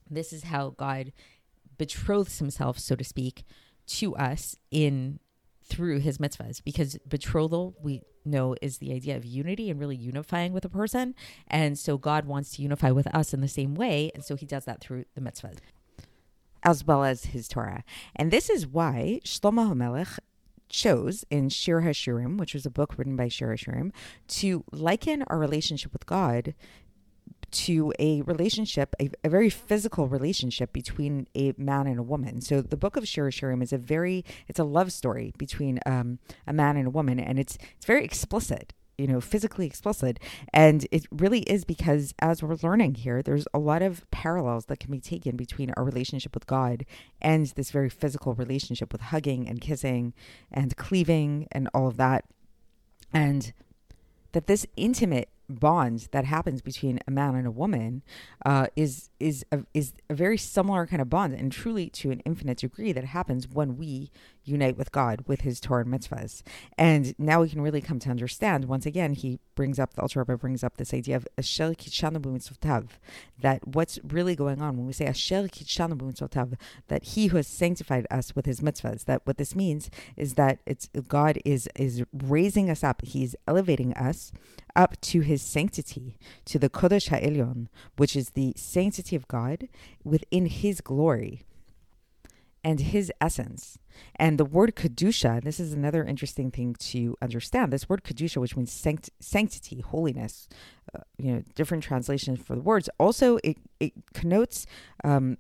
this 0.10 0.34
is 0.34 0.46
how 0.46 0.72
God 0.72 1.12
betroths 1.78 2.40
Himself, 2.40 2.80
so 2.80 2.96
to 2.96 3.04
speak, 3.04 3.44
to 3.88 4.16
us 4.16 4.56
in 4.72 5.20
through 5.64 6.00
His 6.00 6.18
mitzvahs. 6.18 6.64
Because 6.64 6.98
betrothal, 7.08 7.76
we 7.82 8.02
know, 8.26 8.56
is 8.62 8.80
the 8.80 8.94
idea 8.94 9.16
of 9.16 9.26
unity 9.26 9.70
and 9.70 9.80
really 9.80 9.96
unifying 9.96 10.54
with 10.54 10.66
a 10.66 10.70
person, 10.70 11.14
and 11.48 11.78
so 11.78 11.98
God 11.98 12.26
wants 12.26 12.56
to 12.56 12.64
unify 12.64 12.92
with 12.92 13.08
us 13.14 13.34
in 13.34 13.42
the 13.42 13.48
same 13.48 13.76
way, 13.76 14.12
and 14.16 14.24
so 14.24 14.36
He 14.36 14.46
does 14.46 14.66
that 14.66 14.82
through 14.82 15.06
the 15.14 15.22
mitzvahs 15.22 15.58
as 16.64 16.86
well 16.86 17.04
as 17.04 17.26
his 17.26 17.48
Torah. 17.48 17.84
And 18.16 18.32
this 18.32 18.50
is 18.50 18.68
why 18.68 19.22
Shlomo 19.24 19.74
HaMelech 19.74 20.20
chose 20.70 21.26
in 21.30 21.50
Shir 21.50 21.82
HaShirim, 21.82 22.38
which 22.38 22.54
was 22.54 22.66
a 22.66 22.72
book 22.72 22.98
written 22.98 23.16
by 23.16 23.28
Shir 23.28 23.56
HaShirim, 23.56 23.92
to 24.28 24.64
liken 24.72 25.24
our 25.24 25.38
relationship 25.38 25.92
with 25.92 26.06
God 26.06 26.54
to 27.52 27.92
a 28.00 28.22
relationship, 28.22 28.96
a, 29.02 29.10
a, 29.24 29.30
very 29.30 29.50
physical 29.50 30.08
relationship 30.08 30.72
between 30.72 31.28
a 31.36 31.54
man 31.58 31.88
and 31.88 32.00
a 32.00 32.04
woman. 32.04 32.42
So 32.42 32.62
the 32.62 32.78
book 32.78 32.96
of 32.96 33.08
Shir 33.08 33.30
HaShirim 33.30 33.64
is 33.64 33.74
a 33.74 33.78
very, 33.78 34.24
it's 34.48 34.60
a 34.60 34.64
love 34.64 34.92
story 34.92 35.34
between 35.38 35.80
um, 35.86 36.20
a 36.46 36.54
man 36.54 36.78
and 36.78 36.88
a 36.88 36.92
woman, 36.92 37.20
and 37.20 37.40
it's 37.40 37.58
it's 37.76 37.86
very 37.86 38.06
explicit 38.06 38.74
you 39.00 39.08
know, 39.08 39.22
physically 39.22 39.66
explicit. 39.66 40.20
And 40.54 40.86
it 40.92 41.08
really 41.10 41.40
is 41.42 41.64
because 41.64 42.14
as 42.20 42.44
we're 42.44 42.58
learning 42.62 42.96
here, 42.96 43.24
there's 43.24 43.48
a 43.54 43.60
lot 43.60 43.82
of 43.82 44.10
parallels 44.12 44.66
that 44.66 44.80
can 44.80 44.92
be 44.92 45.00
taken 45.00 45.38
between 45.38 45.72
our 45.72 45.84
relationship 45.84 46.36
with 46.36 46.46
God 46.46 46.86
and 47.22 47.48
this 47.48 47.72
very 47.72 47.90
physical 47.90 48.34
relationship 48.34 48.92
with 48.92 49.02
hugging 49.02 49.48
and 49.48 49.62
kissing 49.62 50.14
and 50.52 50.76
cleaving 50.76 51.48
and 51.52 51.70
all 51.74 51.88
of 51.88 51.96
that. 51.98 52.26
And 53.14 53.54
that 54.34 54.48
this 54.48 54.68
intimate 54.76 55.30
bond 55.50 56.08
that 56.12 56.26
happens 56.26 56.62
between 56.62 57.00
a 57.08 57.12
man 57.12 57.36
and 57.36 57.48
a 57.48 57.52
woman 57.52 58.04
uh, 58.46 58.68
is 58.76 59.10
is 59.20 59.46
a, 59.52 59.60
is 59.74 59.94
a 60.10 60.14
very 60.14 60.38
similar 60.38 60.86
kind 60.86 61.02
of 61.02 61.10
bond, 61.10 61.34
and 61.34 61.52
truly 61.52 61.90
to 61.90 62.12
an 62.12 62.22
infinite 62.22 62.60
degree 62.60 62.92
that 62.94 63.04
happens 63.04 63.48
when 63.48 63.78
we 63.78 64.12
unite 64.46 64.78
with 64.78 64.92
God 64.92 65.24
with 65.28 65.42
His 65.42 65.60
Torah 65.60 65.84
and 65.84 65.94
mitzvahs. 65.94 66.42
And 66.78 67.14
now 67.18 67.42
we 67.42 67.50
can 67.50 67.62
really 67.62 67.82
come 67.82 68.00
to 68.00 68.10
understand. 68.10 68.66
Once 68.66 68.86
again, 68.86 69.14
he 69.14 69.40
brings 69.56 69.80
up 69.80 69.94
the 69.94 70.02
Alter 70.02 70.22
Rebbe 70.22 70.38
brings 70.38 70.64
up 70.64 70.78
this 70.78 70.94
idea 70.94 71.16
of 71.16 71.28
asher 71.38 71.74
kidshanu 71.74 72.88
that 73.42 73.68
what's 73.68 74.00
really 74.08 74.36
going 74.36 74.62
on 74.62 74.78
when 74.78 74.88
we 74.88 74.94
say 74.94 75.06
asher 75.06 75.48
kidshanu 75.48 76.58
that 76.88 77.04
He 77.04 77.28
who 77.28 77.38
has 77.38 77.48
sanctified 77.48 78.08
us 78.10 78.36
with 78.36 78.46
His 78.46 78.62
mitzvahs. 78.62 79.06
That 79.06 79.22
what 79.26 79.38
this 79.38 79.56
means 79.56 79.90
is 80.16 80.36
that 80.36 80.60
it's 80.66 80.90
God 81.08 81.40
is 81.46 81.68
is 81.76 82.04
raising 82.14 82.70
us 82.70 82.84
up. 82.84 83.02
He's 83.04 83.36
elevating 83.48 83.94
us 83.94 84.32
up 84.80 85.00
to 85.02 85.20
His 85.20 85.42
sanctity, 85.42 86.18
to 86.46 86.58
the 86.58 86.70
Kodesh 86.70 87.10
Ha'elyon, 87.10 87.68
which 87.98 88.16
is 88.16 88.32
the 88.32 88.54
sanctity 88.56 89.16
of 89.16 89.28
God 89.28 89.68
within 90.04 90.46
His 90.46 90.80
glory 90.82 91.44
and 92.64 92.80
his 92.80 93.12
essence. 93.22 93.80
And 94.16 94.38
the 94.38 94.46
word 94.46 94.76
Kedusha, 94.76 95.44
this 95.44 95.60
is 95.60 95.74
another 95.74 96.04
interesting 96.04 96.52
thing 96.52 96.76
to 96.76 97.16
understand. 97.22 97.72
This 97.72 97.88
word 97.88 98.04
Kedusha, 98.04 98.38
which 98.38 98.56
means 98.56 98.72
sanct- 98.72 99.10
sanctity, 99.20 99.82
holiness, 99.82 100.48
uh, 100.94 101.00
you 101.18 101.34
know, 101.34 101.44
different 101.56 101.84
translations 101.84 102.40
for 102.40 102.56
the 102.56 102.62
words. 102.62 102.90
Also, 102.98 103.40
it, 103.44 103.58
it 103.80 103.94
connotes 104.14 104.66
um, 105.04 105.38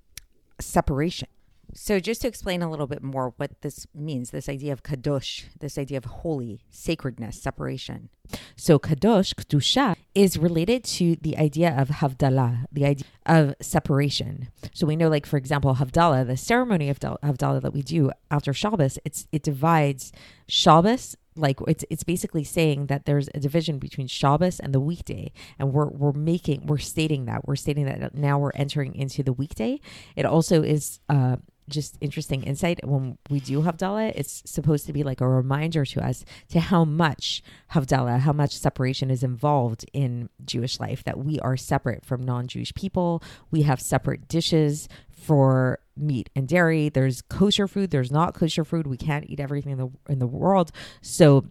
separation. 0.59 1.27
So, 1.73 1.99
just 1.99 2.21
to 2.21 2.27
explain 2.27 2.61
a 2.61 2.69
little 2.69 2.87
bit 2.87 3.03
more 3.03 3.33
what 3.37 3.61
this 3.61 3.85
means, 3.93 4.31
this 4.31 4.49
idea 4.49 4.73
of 4.73 4.83
kadosh, 4.83 5.45
this 5.59 5.77
idea 5.77 5.97
of 5.97 6.05
holy, 6.05 6.61
sacredness, 6.71 7.41
separation. 7.41 8.09
So, 8.55 8.79
kadosh, 8.79 9.35
kedusha, 9.35 9.95
is 10.15 10.37
related 10.37 10.83
to 10.85 11.15
the 11.17 11.37
idea 11.37 11.75
of 11.77 11.89
havdalah, 11.89 12.65
the 12.71 12.85
idea 12.85 13.05
of 13.25 13.53
separation. 13.61 14.49
So, 14.73 14.87
we 14.87 14.95
know, 14.95 15.09
like 15.09 15.25
for 15.25 15.37
example, 15.37 15.75
havdalah, 15.75 16.25
the 16.25 16.37
ceremony 16.37 16.89
of 16.89 16.99
havdalah 16.99 17.61
that 17.61 17.73
we 17.73 17.83
do 17.83 18.11
after 18.31 18.53
Shabbos, 18.53 18.97
it's 19.05 19.27
it 19.31 19.43
divides 19.43 20.11
Shabbos 20.47 21.15
like 21.39 21.59
it's 21.67 21.85
it's 21.89 22.03
basically 22.03 22.43
saying 22.43 22.87
that 22.87 23.05
there's 23.05 23.29
a 23.33 23.39
division 23.39 23.79
between 23.79 24.07
Shabbos 24.07 24.59
and 24.59 24.73
the 24.73 24.79
weekday, 24.79 25.31
and 25.57 25.71
we're 25.73 25.87
we're 25.87 26.11
making 26.11 26.65
we're 26.65 26.77
stating 26.77 27.25
that 27.25 27.47
we're 27.47 27.55
stating 27.55 27.85
that 27.85 28.15
now 28.15 28.37
we're 28.37 28.51
entering 28.51 28.95
into 28.95 29.23
the 29.23 29.33
weekday. 29.33 29.79
It 30.15 30.25
also 30.25 30.61
is 30.61 30.99
uh, 31.09 31.37
just 31.69 31.97
interesting 32.01 32.43
insight. 32.43 32.79
When 32.85 33.17
we 33.29 33.39
do 33.39 33.61
Havdalah, 33.61 34.13
it's 34.15 34.43
supposed 34.45 34.85
to 34.87 34.93
be 34.93 35.03
like 35.03 35.21
a 35.21 35.27
reminder 35.27 35.85
to 35.85 36.05
us 36.05 36.25
to 36.49 36.59
how 36.59 36.83
much 36.85 37.41
Havdalah, 37.73 38.19
how 38.19 38.33
much 38.33 38.57
separation 38.57 39.09
is 39.09 39.23
involved 39.23 39.85
in 39.93 40.29
Jewish 40.45 40.79
life, 40.79 41.03
that 41.03 41.19
we 41.19 41.39
are 41.39 41.57
separate 41.57 42.05
from 42.05 42.23
non 42.23 42.47
Jewish 42.47 42.73
people. 42.73 43.23
We 43.51 43.63
have 43.63 43.81
separate 43.81 44.27
dishes 44.27 44.89
for 45.11 45.79
meat 45.95 46.29
and 46.35 46.47
dairy. 46.47 46.89
There's 46.89 47.21
kosher 47.21 47.67
food, 47.67 47.91
there's 47.91 48.11
not 48.11 48.33
kosher 48.33 48.63
food. 48.63 48.87
We 48.87 48.97
can't 48.97 49.29
eat 49.29 49.39
everything 49.39 49.73
in 49.73 49.77
the, 49.77 49.89
in 50.11 50.19
the 50.19 50.27
world. 50.27 50.71
So, 51.01 51.45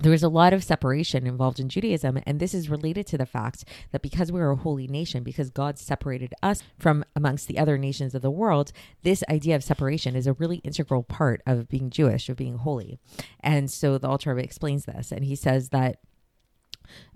there 0.00 0.12
is 0.12 0.22
a 0.22 0.28
lot 0.28 0.52
of 0.52 0.64
separation 0.64 1.26
involved 1.26 1.60
in 1.60 1.68
Judaism, 1.68 2.18
and 2.26 2.40
this 2.40 2.54
is 2.54 2.70
related 2.70 3.06
to 3.08 3.18
the 3.18 3.26
fact 3.26 3.64
that 3.92 4.02
because 4.02 4.32
we're 4.32 4.50
a 4.50 4.56
holy 4.56 4.86
nation, 4.86 5.22
because 5.22 5.50
God 5.50 5.78
separated 5.78 6.32
us 6.42 6.62
from 6.78 7.04
amongst 7.14 7.48
the 7.48 7.58
other 7.58 7.76
nations 7.76 8.14
of 8.14 8.22
the 8.22 8.30
world, 8.30 8.72
this 9.02 9.22
idea 9.28 9.56
of 9.56 9.64
separation 9.64 10.16
is 10.16 10.26
a 10.26 10.32
really 10.32 10.58
integral 10.58 11.02
part 11.02 11.42
of 11.46 11.68
being 11.68 11.90
Jewish, 11.90 12.28
of 12.28 12.36
being 12.36 12.56
holy. 12.56 12.98
And 13.40 13.70
so 13.70 13.98
the 13.98 14.08
Rebbe 14.08 14.42
explains 14.42 14.86
this, 14.86 15.12
and 15.12 15.24
he 15.24 15.36
says 15.36 15.68
that 15.68 15.98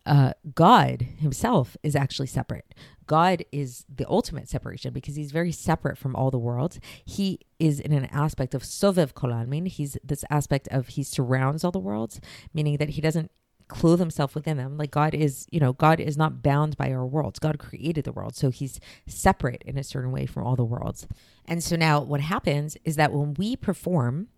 uh, 0.06 0.32
God 0.54 1.02
himself 1.02 1.76
is 1.82 1.96
actually 1.96 2.26
separate. 2.26 2.74
God 3.06 3.44
is 3.52 3.84
the 3.94 4.08
ultimate 4.08 4.48
separation 4.48 4.92
because 4.92 5.16
he's 5.16 5.32
very 5.32 5.52
separate 5.52 5.98
from 5.98 6.16
all 6.16 6.30
the 6.30 6.38
worlds. 6.38 6.80
He 7.04 7.40
is 7.58 7.80
in 7.80 7.92
an 7.92 8.06
aspect 8.06 8.54
of 8.54 8.62
sovev 8.62 9.12
kolalmin. 9.12 9.68
He's 9.68 9.96
this 10.02 10.24
aspect 10.30 10.68
of 10.68 10.88
he 10.88 11.02
surrounds 11.02 11.64
all 11.64 11.70
the 11.70 11.78
worlds, 11.78 12.20
meaning 12.52 12.76
that 12.78 12.90
he 12.90 13.00
doesn't 13.00 13.30
clothe 13.68 13.98
himself 13.98 14.34
within 14.34 14.56
them. 14.56 14.76
Like 14.76 14.90
God 14.90 15.14
is, 15.14 15.46
you 15.50 15.60
know, 15.60 15.72
God 15.72 16.00
is 16.00 16.16
not 16.16 16.42
bound 16.42 16.76
by 16.76 16.92
our 16.92 17.06
worlds. 17.06 17.38
God 17.38 17.58
created 17.58 18.04
the 18.04 18.12
world. 18.12 18.36
So 18.36 18.50
he's 18.50 18.78
separate 19.06 19.62
in 19.64 19.78
a 19.78 19.84
certain 19.84 20.12
way 20.12 20.26
from 20.26 20.44
all 20.44 20.56
the 20.56 20.64
worlds. 20.64 21.06
And 21.46 21.62
so 21.62 21.76
now 21.76 22.00
what 22.00 22.20
happens 22.20 22.76
is 22.84 22.96
that 22.96 23.12
when 23.12 23.34
we 23.34 23.56
perform 23.56 24.28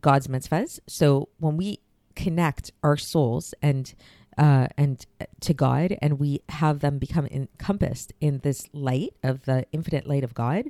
God's 0.00 0.28
mitzvahs, 0.28 0.80
so 0.86 1.28
when 1.38 1.56
we 1.56 1.80
connect 2.14 2.72
our 2.82 2.96
souls 2.96 3.54
and 3.62 3.94
uh, 4.38 4.68
and 4.76 5.04
uh, 5.20 5.24
to 5.40 5.54
God, 5.54 5.96
and 6.00 6.18
we 6.18 6.40
have 6.48 6.80
them 6.80 6.98
become 6.98 7.26
encompassed 7.26 8.12
in 8.20 8.38
this 8.38 8.68
light 8.72 9.14
of 9.22 9.44
the 9.44 9.66
infinite 9.72 10.06
light 10.06 10.24
of 10.24 10.34
God, 10.34 10.66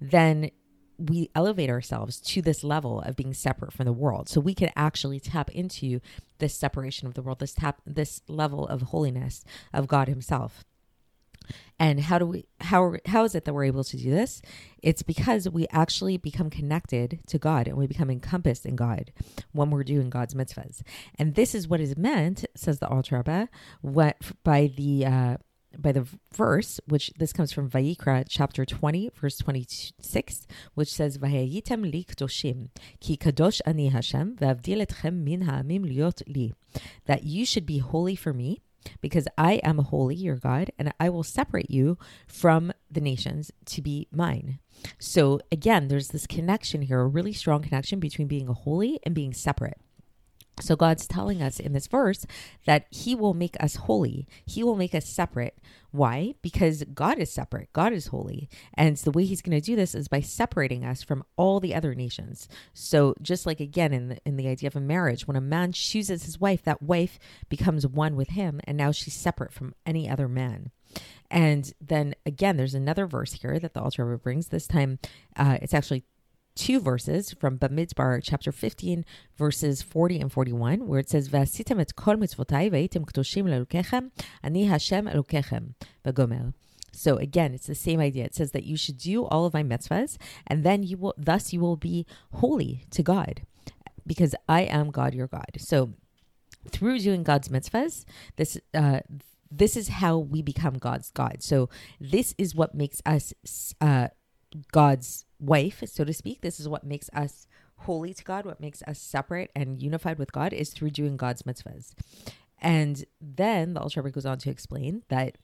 then 0.00 0.50
we 0.98 1.30
elevate 1.34 1.70
ourselves 1.70 2.20
to 2.20 2.42
this 2.42 2.62
level 2.62 3.00
of 3.00 3.16
being 3.16 3.32
separate 3.32 3.72
from 3.72 3.86
the 3.86 3.92
world. 3.92 4.28
So 4.28 4.40
we 4.40 4.54
can 4.54 4.70
actually 4.76 5.18
tap 5.18 5.50
into 5.50 6.00
this 6.38 6.54
separation 6.54 7.08
of 7.08 7.14
the 7.14 7.22
world, 7.22 7.38
this 7.38 7.54
tap, 7.54 7.80
this 7.86 8.20
level 8.28 8.66
of 8.66 8.82
holiness 8.82 9.44
of 9.72 9.88
God 9.88 10.08
Himself. 10.08 10.64
And 11.78 12.00
how 12.00 12.18
do 12.18 12.26
we 12.26 12.44
how 12.60 12.94
how 13.06 13.24
is 13.24 13.34
it 13.34 13.44
that 13.44 13.54
we're 13.54 13.64
able 13.64 13.84
to 13.84 13.96
do 13.96 14.10
this? 14.10 14.42
It's 14.82 15.02
because 15.02 15.48
we 15.48 15.66
actually 15.70 16.16
become 16.16 16.50
connected 16.50 17.20
to 17.28 17.38
God 17.38 17.68
and 17.68 17.76
we 17.76 17.86
become 17.86 18.10
encompassed 18.10 18.66
in 18.66 18.76
God 18.76 19.12
when 19.52 19.70
we're 19.70 19.84
doing 19.84 20.10
God's 20.10 20.34
mitzvahs. 20.34 20.82
And 21.18 21.34
this 21.34 21.54
is 21.54 21.68
what 21.68 21.80
is 21.80 21.96
meant, 21.96 22.44
says 22.54 22.78
the 22.78 22.88
Alter 22.88 23.18
Rebbe, 23.18 23.48
what 23.80 24.16
by 24.44 24.70
the 24.76 25.06
uh, 25.06 25.36
by 25.78 25.92
the 25.92 26.06
verse, 26.34 26.80
which 26.86 27.12
this 27.18 27.32
comes 27.32 27.52
from 27.52 27.70
Vayikra 27.70 28.24
chapter 28.28 28.64
20, 28.64 29.10
verse 29.14 29.38
26, 29.38 30.46
which 30.74 30.92
says, 30.92 31.18
Vahayitem 31.18 31.90
li 31.90 32.04
kdoshim, 32.04 32.68
ki 33.00 33.16
kadosh 33.16 33.60
ani 33.66 33.88
Hashem, 33.88 34.36
min 34.40 35.42
ha'amim 35.42 35.84
liot 35.84 36.22
li. 36.26 36.52
That 37.06 37.24
you 37.24 37.44
should 37.44 37.66
be 37.66 37.78
holy 37.78 38.16
for 38.16 38.32
me, 38.32 38.62
because 39.00 39.26
I 39.36 39.54
am 39.64 39.78
holy, 39.78 40.14
your 40.14 40.36
God, 40.36 40.70
and 40.78 40.92
I 40.98 41.08
will 41.10 41.22
separate 41.22 41.70
you 41.70 41.98
from 42.26 42.72
the 42.90 43.00
nations 43.00 43.50
to 43.66 43.82
be 43.82 44.08
mine. 44.10 44.58
So 44.98 45.40
again, 45.52 45.88
there's 45.88 46.08
this 46.08 46.26
connection 46.26 46.82
here, 46.82 47.00
a 47.00 47.06
really 47.06 47.32
strong 47.32 47.62
connection 47.62 48.00
between 48.00 48.28
being 48.28 48.46
holy 48.46 48.98
and 49.02 49.14
being 49.14 49.34
separate. 49.34 49.78
So 50.60 50.76
God's 50.76 51.06
telling 51.06 51.42
us 51.42 51.58
in 51.58 51.72
this 51.72 51.86
verse 51.86 52.26
that 52.66 52.86
he 52.90 53.14
will 53.14 53.34
make 53.34 53.56
us 53.60 53.76
holy. 53.76 54.26
He 54.46 54.62
will 54.62 54.76
make 54.76 54.94
us 54.94 55.06
separate. 55.06 55.58
Why? 55.90 56.34
Because 56.42 56.84
God 56.94 57.18
is 57.18 57.32
separate. 57.32 57.72
God 57.72 57.92
is 57.92 58.08
holy. 58.08 58.48
And 58.74 58.96
the 58.96 59.10
way 59.10 59.24
he's 59.24 59.42
going 59.42 59.58
to 59.58 59.64
do 59.64 59.76
this 59.76 59.94
is 59.94 60.08
by 60.08 60.20
separating 60.20 60.84
us 60.84 61.02
from 61.02 61.24
all 61.36 61.60
the 61.60 61.74
other 61.74 61.94
nations. 61.94 62.48
So 62.72 63.14
just 63.20 63.46
like 63.46 63.60
again 63.60 63.92
in 63.92 64.08
the, 64.08 64.18
in 64.24 64.36
the 64.36 64.48
idea 64.48 64.68
of 64.68 64.76
a 64.76 64.80
marriage, 64.80 65.26
when 65.26 65.36
a 65.36 65.40
man 65.40 65.72
chooses 65.72 66.24
his 66.24 66.38
wife, 66.38 66.62
that 66.64 66.82
wife 66.82 67.18
becomes 67.48 67.86
one 67.86 68.16
with 68.16 68.30
him 68.30 68.60
and 68.64 68.76
now 68.76 68.92
she's 68.92 69.14
separate 69.14 69.52
from 69.52 69.74
any 69.84 70.08
other 70.08 70.28
man. 70.28 70.70
And 71.30 71.72
then 71.80 72.14
again, 72.26 72.56
there's 72.56 72.74
another 72.74 73.06
verse 73.06 73.34
here 73.34 73.58
that 73.58 73.74
the 73.74 73.80
Alter 73.80 74.16
brings. 74.18 74.48
This 74.48 74.66
time, 74.66 74.98
uh, 75.36 75.58
it's 75.62 75.74
actually 75.74 76.04
two 76.55 76.79
verses 76.79 77.33
from 77.33 77.57
Bamidbar 77.57 78.21
chapter 78.23 78.51
15 78.51 79.05
verses 79.37 79.81
40 79.81 80.19
and 80.21 80.31
41 80.31 80.87
where 80.87 80.99
it 80.99 81.09
says 81.09 81.29
ועשיתם 81.29 81.79
את 81.79 81.91
כל 81.91 82.15
מצוותיי 82.15 82.69
והייתם 82.69 83.03
קדושים 83.03 83.47
לאלוקיכם 83.47 84.07
אני 84.43 84.71
השם 84.71 85.07
אלוקיכם 85.07 85.63
בגומר 86.05 86.43
so 86.95 87.17
again, 87.17 87.53
it's 87.53 87.67
the 87.67 87.75
same 87.75 87.99
idea. 87.99 88.23
It 88.23 88.35
says 88.35 88.51
that 88.51 88.63
you 88.63 88.77
should 88.77 88.97
do 88.97 89.25
all 89.25 89.45
of 89.45 89.53
my 89.53 89.63
mitzvahs, 89.63 90.17
and 90.47 90.63
then 90.63 90.81
you 90.81 90.97
will, 90.97 91.13
thus 91.17 91.51
you 91.51 91.59
will 91.59 91.75
be 91.75 92.05
holy 92.35 92.85
to 92.91 93.03
God, 93.03 93.41
because 94.07 94.33
I 94.47 94.61
am 94.61 94.91
God, 94.91 95.13
your 95.13 95.27
God. 95.27 95.51
So 95.57 95.91
through 96.69 96.99
doing 96.99 97.23
God's 97.23 97.49
mitzvahs, 97.49 98.05
this 98.37 98.57
uh, 98.73 99.01
this 99.51 99.75
is 99.75 99.89
how 99.89 100.17
we 100.17 100.41
become 100.41 100.75
God's 100.75 101.11
God. 101.11 101.43
So 101.43 101.69
this 101.99 102.33
is 102.37 102.55
what 102.55 102.73
makes 102.73 103.01
us 103.05 103.33
uh, 103.81 104.07
God's 104.71 105.25
wife, 105.40 105.82
so 105.86 106.04
to 106.04 106.12
speak. 106.12 106.40
This 106.40 106.60
is 106.60 106.68
what 106.68 106.84
makes 106.84 107.10
us 107.12 107.46
holy 107.78 108.12
to 108.12 108.24
God, 108.24 108.44
what 108.44 108.60
makes 108.60 108.82
us 108.82 108.98
separate 108.98 109.50
and 109.56 109.82
unified 109.82 110.18
with 110.18 110.32
God 110.32 110.52
is 110.52 110.70
through 110.70 110.90
doing 110.90 111.16
God's 111.16 111.42
mitzvahs. 111.42 111.94
And 112.60 113.04
then 113.20 113.74
the 113.74 113.80
Alter 113.80 114.02
goes 114.02 114.26
on 114.26 114.38
to 114.38 114.50
explain 114.50 115.02
that 115.08 115.38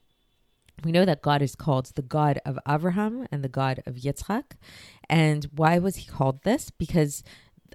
we 0.85 0.93
know 0.93 1.07
that 1.07 1.23
God 1.23 1.41
is 1.41 1.55
called 1.55 1.87
the 1.95 2.03
God 2.03 2.39
of 2.45 2.59
Abraham 2.69 3.27
and 3.33 3.43
the 3.43 3.49
God 3.49 3.83
of 3.87 3.95
Yitzchak. 3.95 4.53
And 5.09 5.47
why 5.55 5.79
was 5.79 5.97
he 5.97 6.07
called 6.07 6.43
this? 6.43 6.71
Because 6.71 7.25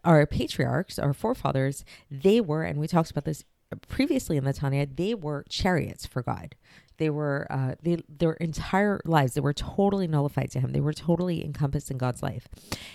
our 0.04 0.26
patriarchs, 0.28 1.00
our 1.00 1.14
forefathers, 1.14 1.84
they 2.12 2.40
were, 2.40 2.64
and 2.64 2.80
we 2.80 2.88
talked 2.88 3.10
about 3.10 3.26
this 3.26 3.44
previously 3.88 4.38
in 4.38 4.44
the 4.44 4.54
Tanya, 4.54 4.86
they 4.86 5.16
were 5.16 5.46
chariots 5.50 6.06
for 6.06 6.22
God. 6.22 6.56
They 7.02 7.10
were 7.10 7.48
uh, 7.50 7.74
they 7.82 8.04
their 8.08 8.34
entire 8.34 9.02
lives 9.06 9.34
they 9.34 9.42
were 9.42 9.54
totally 9.54 10.08
nullified 10.08 10.52
to 10.52 10.60
Him. 10.60 10.72
They 10.72 10.80
were 10.80 10.94
totally 10.94 11.44
encompassed 11.44 11.90
in 11.90 11.98
God's 11.98 12.22
life, 12.22 12.48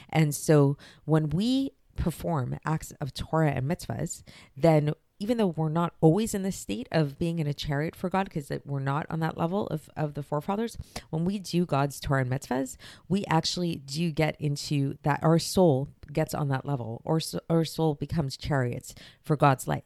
and 0.09 0.33
so 0.33 0.79
when 1.07 1.31
we 1.31 1.73
perform 1.97 2.57
acts 2.65 2.93
of 3.01 3.13
Torah 3.13 3.51
and 3.51 3.69
mitzvahs, 3.69 4.23
then 4.57 4.93
even 5.19 5.39
though 5.39 5.49
we're 5.49 5.69
not 5.69 5.95
always 6.01 6.35
in 6.35 6.43
the 6.43 6.53
state 6.53 6.87
of 6.93 7.19
being 7.19 7.41
in 7.41 7.49
a 7.49 7.55
chariot 7.55 7.97
for 7.97 8.09
God, 8.09 8.27
because 8.27 8.53
we're 8.65 8.79
not 8.79 9.07
on 9.09 9.19
that 9.21 9.37
level 9.37 9.67
of, 9.69 9.89
of 9.97 10.15
the 10.15 10.23
forefathers, 10.23 10.77
when 11.11 11.25
we 11.25 11.39
do 11.41 11.65
God's 11.67 11.99
Torah 11.99 12.21
and 12.21 12.31
mitzvahs, 12.31 12.77
we 13.09 13.25
actually 13.27 13.77
do 13.77 14.13
get 14.13 14.37
into 14.39 14.99
that, 15.03 15.19
our 15.23 15.39
soul 15.41 15.89
gets 16.13 16.33
on 16.33 16.49
that 16.49 16.67
level, 16.67 17.01
or 17.05 17.19
our 17.51 17.65
soul 17.65 17.95
becomes 17.95 18.37
chariots 18.37 18.95
for 19.21 19.37
God's 19.37 19.67
light. 19.67 19.85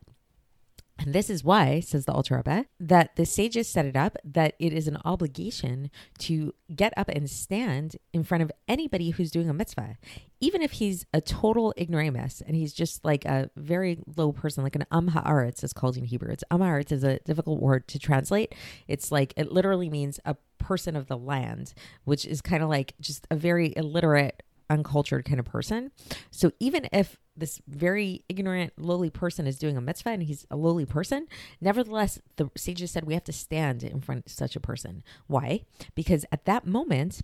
And 1.00 1.14
this 1.14 1.30
is 1.30 1.42
why, 1.42 1.80
says 1.80 2.04
the 2.04 2.12
Alter 2.12 2.36
Rebbe, 2.36 2.66
that 2.78 3.16
the 3.16 3.24
sages 3.24 3.68
set 3.68 3.86
it 3.86 3.96
up 3.96 4.18
that 4.22 4.54
it 4.58 4.74
is 4.74 4.86
an 4.86 4.98
obligation 5.04 5.90
to 6.18 6.54
get 6.76 6.92
up 6.96 7.08
and 7.08 7.28
stand 7.28 7.96
in 8.12 8.22
front 8.22 8.42
of 8.42 8.52
anybody 8.68 9.10
who's 9.10 9.30
doing 9.30 9.48
a 9.48 9.54
mitzvah, 9.54 9.96
even 10.40 10.60
if 10.60 10.72
he's 10.72 11.06
a 11.14 11.22
total 11.22 11.72
ignoramus 11.78 12.42
and 12.46 12.54
he's 12.54 12.74
just 12.74 13.02
like 13.02 13.24
a 13.24 13.50
very 13.56 13.98
low 14.16 14.30
person, 14.30 14.62
like 14.62 14.76
an 14.76 14.84
am 14.92 15.08
haaretz 15.08 15.64
is 15.64 15.72
called 15.72 15.96
in 15.96 16.04
Hebrew. 16.04 16.30
It's 16.30 16.44
am 16.50 16.60
haaretz 16.60 16.92
is 16.92 17.02
a 17.02 17.18
difficult 17.20 17.60
word 17.60 17.88
to 17.88 17.98
translate. 17.98 18.54
It's 18.86 19.10
like 19.10 19.32
it 19.38 19.50
literally 19.50 19.88
means 19.88 20.20
a 20.26 20.36
person 20.58 20.96
of 20.96 21.06
the 21.06 21.16
land, 21.16 21.72
which 22.04 22.26
is 22.26 22.42
kind 22.42 22.62
of 22.62 22.68
like 22.68 22.92
just 23.00 23.26
a 23.30 23.36
very 23.36 23.72
illiterate 23.74 24.42
uncultured 24.68 25.24
kind 25.24 25.40
of 25.40 25.46
person. 25.46 25.90
So 26.30 26.52
even 26.60 26.88
if 26.92 27.18
this 27.40 27.60
very 27.66 28.22
ignorant, 28.28 28.72
lowly 28.78 29.10
person 29.10 29.46
is 29.46 29.58
doing 29.58 29.76
a 29.76 29.80
mitzvah 29.80 30.10
and 30.10 30.22
he's 30.22 30.46
a 30.50 30.56
lowly 30.56 30.86
person, 30.86 31.26
nevertheless, 31.60 32.20
the 32.36 32.50
sages 32.56 32.90
said 32.90 33.04
we 33.04 33.14
have 33.14 33.24
to 33.24 33.32
stand 33.32 33.82
in 33.82 34.00
front 34.00 34.26
of 34.26 34.32
such 34.32 34.54
a 34.54 34.60
person. 34.60 35.02
Why? 35.26 35.64
Because 35.94 36.24
at 36.30 36.44
that 36.44 36.66
moment, 36.66 37.22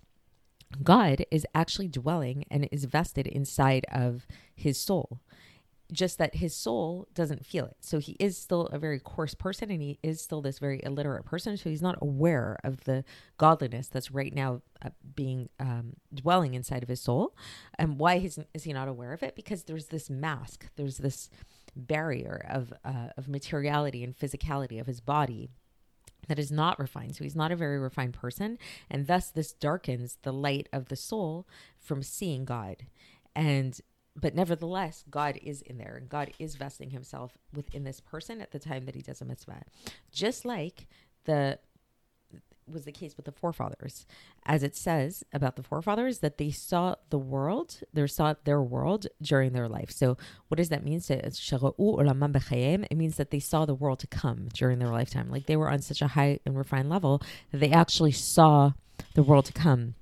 God 0.83 1.25
is 1.31 1.45
actually 1.55 1.87
dwelling 1.87 2.43
and 2.51 2.67
is 2.71 2.85
vested 2.85 3.25
inside 3.27 3.85
of 3.91 4.27
his 4.53 4.77
soul 4.77 5.21
just 5.91 6.17
that 6.17 6.35
his 6.35 6.53
soul 6.53 7.07
doesn't 7.13 7.45
feel 7.45 7.65
it. 7.65 7.77
So 7.79 7.99
he 7.99 8.17
is 8.19 8.37
still 8.37 8.67
a 8.67 8.79
very 8.79 8.99
coarse 8.99 9.33
person 9.33 9.71
and 9.71 9.81
he 9.81 9.99
is 10.03 10.21
still 10.21 10.41
this 10.41 10.59
very 10.59 10.81
illiterate 10.83 11.25
person. 11.25 11.55
So 11.57 11.69
he's 11.69 11.81
not 11.81 11.97
aware 12.01 12.57
of 12.63 12.83
the 12.83 13.05
godliness 13.37 13.87
that's 13.87 14.11
right 14.11 14.33
now 14.33 14.61
uh, 14.81 14.89
being 15.15 15.49
um, 15.59 15.93
dwelling 16.13 16.53
inside 16.53 16.83
of 16.83 16.89
his 16.89 17.01
soul. 17.01 17.35
And 17.79 17.99
why 17.99 18.15
is, 18.15 18.39
is 18.53 18.63
he 18.63 18.73
not 18.73 18.87
aware 18.87 19.13
of 19.13 19.23
it? 19.23 19.35
Because 19.35 19.63
there's 19.63 19.87
this 19.87 20.09
mask, 20.09 20.65
there's 20.75 20.97
this 20.97 21.29
barrier 21.75 22.45
of, 22.49 22.73
uh, 22.83 23.09
of 23.17 23.29
materiality 23.29 24.03
and 24.03 24.17
physicality 24.17 24.79
of 24.81 24.87
his 24.87 24.99
body 24.99 25.49
that 26.27 26.39
is 26.39 26.51
not 26.51 26.79
refined. 26.79 27.15
So 27.15 27.23
he's 27.23 27.35
not 27.35 27.51
a 27.51 27.55
very 27.55 27.79
refined 27.79 28.13
person. 28.13 28.57
And 28.89 29.07
thus, 29.07 29.29
this 29.29 29.53
darkens 29.53 30.17
the 30.23 30.33
light 30.33 30.67
of 30.73 30.89
the 30.89 30.95
soul 30.97 31.47
from 31.79 32.03
seeing 32.03 32.43
God. 32.43 32.85
And 33.35 33.79
but 34.19 34.33
nevertheless, 34.33 35.03
God 35.09 35.39
is 35.43 35.61
in 35.61 35.77
there 35.77 35.95
and 35.95 36.09
God 36.09 36.31
is 36.39 36.55
vesting 36.55 36.89
himself 36.89 37.37
within 37.53 37.83
this 37.83 37.99
person 37.99 38.41
at 38.41 38.51
the 38.51 38.59
time 38.59 38.85
that 38.85 38.95
he 38.95 39.01
does 39.01 39.21
a 39.21 39.25
mitzvah. 39.25 39.61
Just 40.11 40.43
like 40.43 40.87
the 41.25 41.59
was 42.69 42.83
the 42.83 42.91
case 42.91 43.15
with 43.15 43.25
the 43.25 43.31
forefathers, 43.31 44.05
as 44.45 44.61
it 44.61 44.75
says 44.75 45.23
about 45.31 45.55
the 45.55 45.63
forefathers 45.63 46.19
that 46.19 46.37
they 46.37 46.51
saw 46.51 46.95
the 47.11 47.17
world, 47.17 47.79
they 47.93 48.05
saw 48.07 48.33
their 48.43 48.61
world 48.61 49.07
during 49.21 49.53
their 49.53 49.69
life. 49.69 49.89
So, 49.89 50.17
what 50.49 50.57
does 50.57 50.67
that 50.69 50.83
mean? 50.83 50.97
It 50.97 52.97
means 52.97 53.15
that 53.15 53.31
they 53.31 53.39
saw 53.39 53.65
the 53.65 53.75
world 53.75 53.99
to 53.99 54.07
come 54.07 54.49
during 54.53 54.79
their 54.79 54.89
lifetime. 54.89 55.29
Like 55.29 55.45
they 55.45 55.55
were 55.55 55.69
on 55.69 55.81
such 55.81 56.01
a 56.01 56.07
high 56.07 56.39
and 56.45 56.57
refined 56.57 56.89
level 56.89 57.21
that 57.51 57.59
they 57.59 57.71
actually 57.71 58.11
saw 58.11 58.73
the 59.13 59.23
world 59.23 59.45
to 59.45 59.53
come 59.53 59.95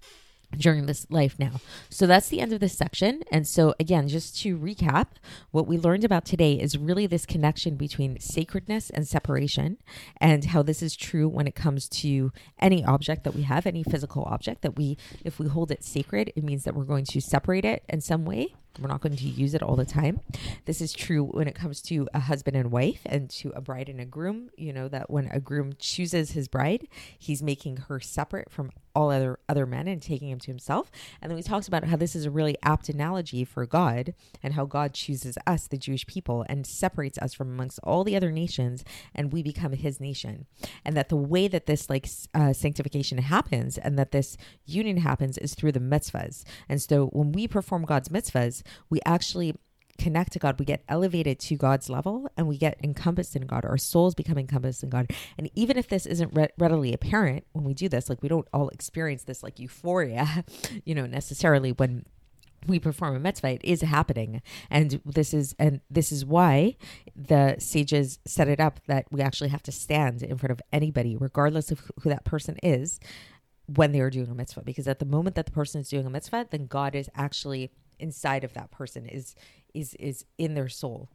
during 0.57 0.85
this 0.85 1.05
life 1.09 1.37
now. 1.39 1.61
So 1.89 2.07
that's 2.07 2.29
the 2.29 2.39
end 2.39 2.53
of 2.53 2.59
this 2.59 2.77
section. 2.77 3.23
And 3.31 3.47
so, 3.47 3.73
again, 3.79 4.07
just 4.07 4.39
to 4.41 4.57
recap, 4.57 5.07
what 5.51 5.67
we 5.67 5.77
learned 5.77 6.03
about 6.03 6.25
today 6.25 6.53
is 6.53 6.77
really 6.77 7.07
this 7.07 7.25
connection 7.25 7.75
between 7.75 8.19
sacredness 8.19 8.89
and 8.89 9.07
separation, 9.07 9.77
and 10.17 10.45
how 10.45 10.63
this 10.63 10.81
is 10.81 10.95
true 10.95 11.27
when 11.27 11.47
it 11.47 11.55
comes 11.55 11.87
to 11.89 12.31
any 12.59 12.83
object 12.83 13.23
that 13.23 13.35
we 13.35 13.43
have, 13.43 13.65
any 13.65 13.83
physical 13.83 14.23
object 14.25 14.61
that 14.61 14.75
we, 14.75 14.97
if 15.23 15.39
we 15.39 15.47
hold 15.47 15.71
it 15.71 15.83
sacred, 15.83 16.31
it 16.35 16.43
means 16.43 16.63
that 16.63 16.75
we're 16.75 16.83
going 16.83 17.05
to 17.05 17.21
separate 17.21 17.65
it 17.65 17.83
in 17.89 18.01
some 18.01 18.25
way. 18.25 18.55
We're 18.79 18.88
not 18.88 19.01
going 19.01 19.15
to 19.15 19.23
use 19.23 19.53
it 19.53 19.63
all 19.63 19.75
the 19.75 19.85
time. 19.85 20.19
This 20.65 20.81
is 20.81 20.93
true 20.93 21.23
when 21.23 21.47
it 21.47 21.55
comes 21.55 21.81
to 21.83 22.07
a 22.13 22.19
husband 22.19 22.57
and 22.57 22.71
wife 22.71 23.01
and 23.05 23.29
to 23.31 23.51
a 23.55 23.61
bride 23.61 23.89
and 23.89 24.01
a 24.01 24.05
groom. 24.05 24.49
You 24.57 24.73
know, 24.73 24.88
that 24.89 25.09
when 25.09 25.27
a 25.27 25.39
groom 25.39 25.73
chooses 25.79 26.31
his 26.31 26.47
bride, 26.47 26.88
he's 27.17 27.41
making 27.41 27.77
her 27.88 27.99
separate 27.99 28.51
from 28.51 28.71
all 28.95 29.11
other 29.11 29.39
other 29.49 29.65
men 29.65 29.88
and 29.88 30.01
taking 30.01 30.29
him 30.29 30.39
to 30.39 30.47
himself. 30.47 30.89
And 31.21 31.29
then 31.29 31.35
we 31.35 31.43
talked 31.43 31.67
about 31.67 31.83
how 31.83 31.97
this 31.97 32.15
is 32.15 32.25
a 32.25 32.31
really 32.31 32.57
apt 32.63 32.89
analogy 32.89 33.43
for 33.43 33.65
God 33.65 34.13
and 34.41 34.53
how 34.53 34.65
God 34.65 34.93
chooses 34.93 35.38
us, 35.45 35.67
the 35.67 35.77
Jewish 35.77 36.07
people, 36.07 36.45
and 36.47 36.65
separates 36.65 37.17
us 37.17 37.33
from 37.33 37.49
amongst 37.49 37.79
all 37.83 38.03
the 38.03 38.15
other 38.15 38.31
nations, 38.31 38.83
and 39.13 39.33
we 39.33 39.43
become 39.43 39.73
His 39.73 39.99
nation. 39.99 40.45
And 40.83 40.95
that 40.95 41.09
the 41.09 41.15
way 41.15 41.47
that 41.47 41.65
this 41.65 41.89
like 41.89 42.07
uh, 42.33 42.53
sanctification 42.53 43.17
happens 43.17 43.77
and 43.77 43.99
that 43.99 44.11
this 44.11 44.38
union 44.65 44.97
happens 44.97 45.38
is 45.38 45.53
through 45.55 45.73
the 45.73 45.79
mitzvahs. 45.79 46.43
And 46.69 46.81
so 46.81 47.07
when 47.07 47.31
we 47.31 47.47
perform 47.47 47.85
God's 47.85 48.09
mitzvahs, 48.09 48.63
we 48.89 48.99
actually 49.06 49.56
connect 49.97 50.34
to 50.34 50.39
God, 50.39 50.60
we 50.60 50.65
get 50.65 50.84
elevated 50.89 51.39
to 51.39 51.56
God's 51.56 51.89
level 51.89 52.30
and 52.36 52.47
we 52.47 52.58
get 52.58 52.78
encompassed 52.84 53.36
in 53.36 53.45
God. 53.45 53.65
Our 53.65 53.78
souls 53.78 54.15
become 54.15 54.38
encompassed 54.38 54.84
in 54.84 54.89
God. 54.89 55.12
And 55.38 55.49
even 55.56 55.78
if 55.78 55.88
this 55.88 56.06
isn't 56.06 56.34
re- 56.34 56.49
readily 56.58 56.93
apparent 56.93 57.45
when 57.54 57.63
we 57.63 57.73
do 57.73 57.88
this, 57.88 58.10
like 58.10 58.21
we 58.21 58.30
don't 58.30 58.47
all 58.54 58.69
experience 58.69 59.23
this 59.23 59.43
like 59.43 59.60
euphoria, 59.60 60.43
you 60.86 60.95
know, 60.95 61.06
necessarily 61.06 61.71
when 61.71 62.06
we 62.67 62.80
perform 62.80 63.15
a 63.15 63.19
mitzvah 63.19 63.51
it 63.51 63.62
is 63.63 63.82
happening 63.82 64.41
and 64.71 64.99
this 65.06 65.36
is 65.36 65.56
and 65.60 65.82
this 65.88 66.12
is 66.12 66.25
why 66.25 66.75
the 67.15 67.56
sages 67.60 68.17
set 68.25 68.47
it 68.47 68.60
up 68.60 68.80
that 68.88 69.06
we 69.12 69.21
actually 69.21 69.49
have 69.49 69.62
to 69.62 69.71
stand 69.71 70.23
in 70.23 70.36
front 70.36 70.51
of 70.51 70.60
anybody 70.73 71.15
regardless 71.15 71.69
of 71.69 71.91
who 72.01 72.10
that 72.10 72.25
person 72.25 72.58
is 72.63 72.99
when 73.67 73.91
they 73.91 73.99
are 73.99 74.10
doing 74.10 74.32
a 74.32 74.34
mitzvah 74.34 74.63
because 74.63 74.88
at 74.88 74.97
the 74.97 75.06
moment 75.06 75.36
that 75.36 75.45
the 75.45 75.51
person 75.51 75.82
is 75.82 75.89
doing 75.89 76.08
a 76.08 76.10
mitzvah 76.10 76.47
then 76.49 76.65
god 76.65 76.95
is 76.95 77.08
actually 77.13 77.71
inside 77.99 78.43
of 78.43 78.53
that 78.53 78.71
person 78.71 79.05
is 79.05 79.36
is 79.73 79.93
is 79.95 80.25
in 80.38 80.53
their 80.53 80.69
soul. 80.69 81.10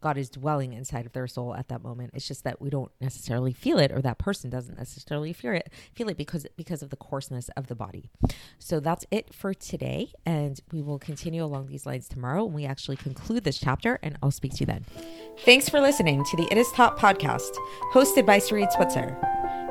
God 0.00 0.18
is 0.18 0.28
dwelling 0.28 0.72
inside 0.74 1.06
of 1.06 1.12
their 1.12 1.26
soul 1.26 1.54
at 1.54 1.68
that 1.68 1.82
moment. 1.82 2.10
It's 2.14 2.28
just 2.28 2.44
that 2.44 2.60
we 2.60 2.68
don't 2.68 2.92
necessarily 3.00 3.52
feel 3.52 3.78
it, 3.78 3.90
or 3.90 4.02
that 4.02 4.18
person 4.18 4.50
doesn't 4.50 4.76
necessarily 4.76 5.32
feel 5.32 5.52
it, 5.52 5.70
feel 5.94 6.08
it 6.08 6.16
because 6.16 6.46
because 6.56 6.82
of 6.82 6.90
the 6.90 6.96
coarseness 6.96 7.48
of 7.56 7.68
the 7.68 7.74
body. 7.74 8.10
So 8.58 8.80
that's 8.80 9.06
it 9.10 9.32
for 9.32 9.54
today, 9.54 10.12
and 10.26 10.60
we 10.72 10.82
will 10.82 10.98
continue 10.98 11.42
along 11.42 11.68
these 11.68 11.86
lines 11.86 12.08
tomorrow 12.08 12.44
when 12.44 12.54
we 12.54 12.66
actually 12.66 12.96
conclude 12.96 13.44
this 13.44 13.58
chapter, 13.58 13.98
and 14.02 14.18
I'll 14.22 14.30
speak 14.30 14.52
to 14.54 14.60
you 14.60 14.66
then. 14.66 14.84
Thanks 15.44 15.68
for 15.68 15.80
listening 15.80 16.24
to 16.24 16.36
the 16.36 16.48
It 16.50 16.58
Is 16.58 16.70
Taught 16.72 16.98
podcast, 16.98 17.56
hosted 17.92 18.26
by 18.26 18.38
Sarit 18.38 18.72
Switzer. 18.72 19.16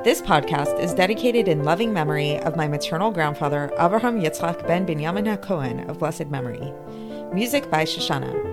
This 0.03 0.21
podcast 0.21 0.79
is 0.81 0.93
dedicated 0.93 1.47
in 1.47 1.63
loving 1.63 1.93
memory 1.93 2.37
of 2.39 2.57
my 2.57 2.67
maternal 2.67 3.11
grandfather, 3.11 3.71
Avraham 3.77 4.21
Yitzchak 4.21 4.67
ben 4.67 4.85
Binyamin 4.85 5.37
HaKohen 5.37 5.87
of 5.87 5.99
blessed 5.99 6.27
memory. 6.27 6.73
Music 7.33 7.69
by 7.69 7.85
Shoshannah. 7.85 8.52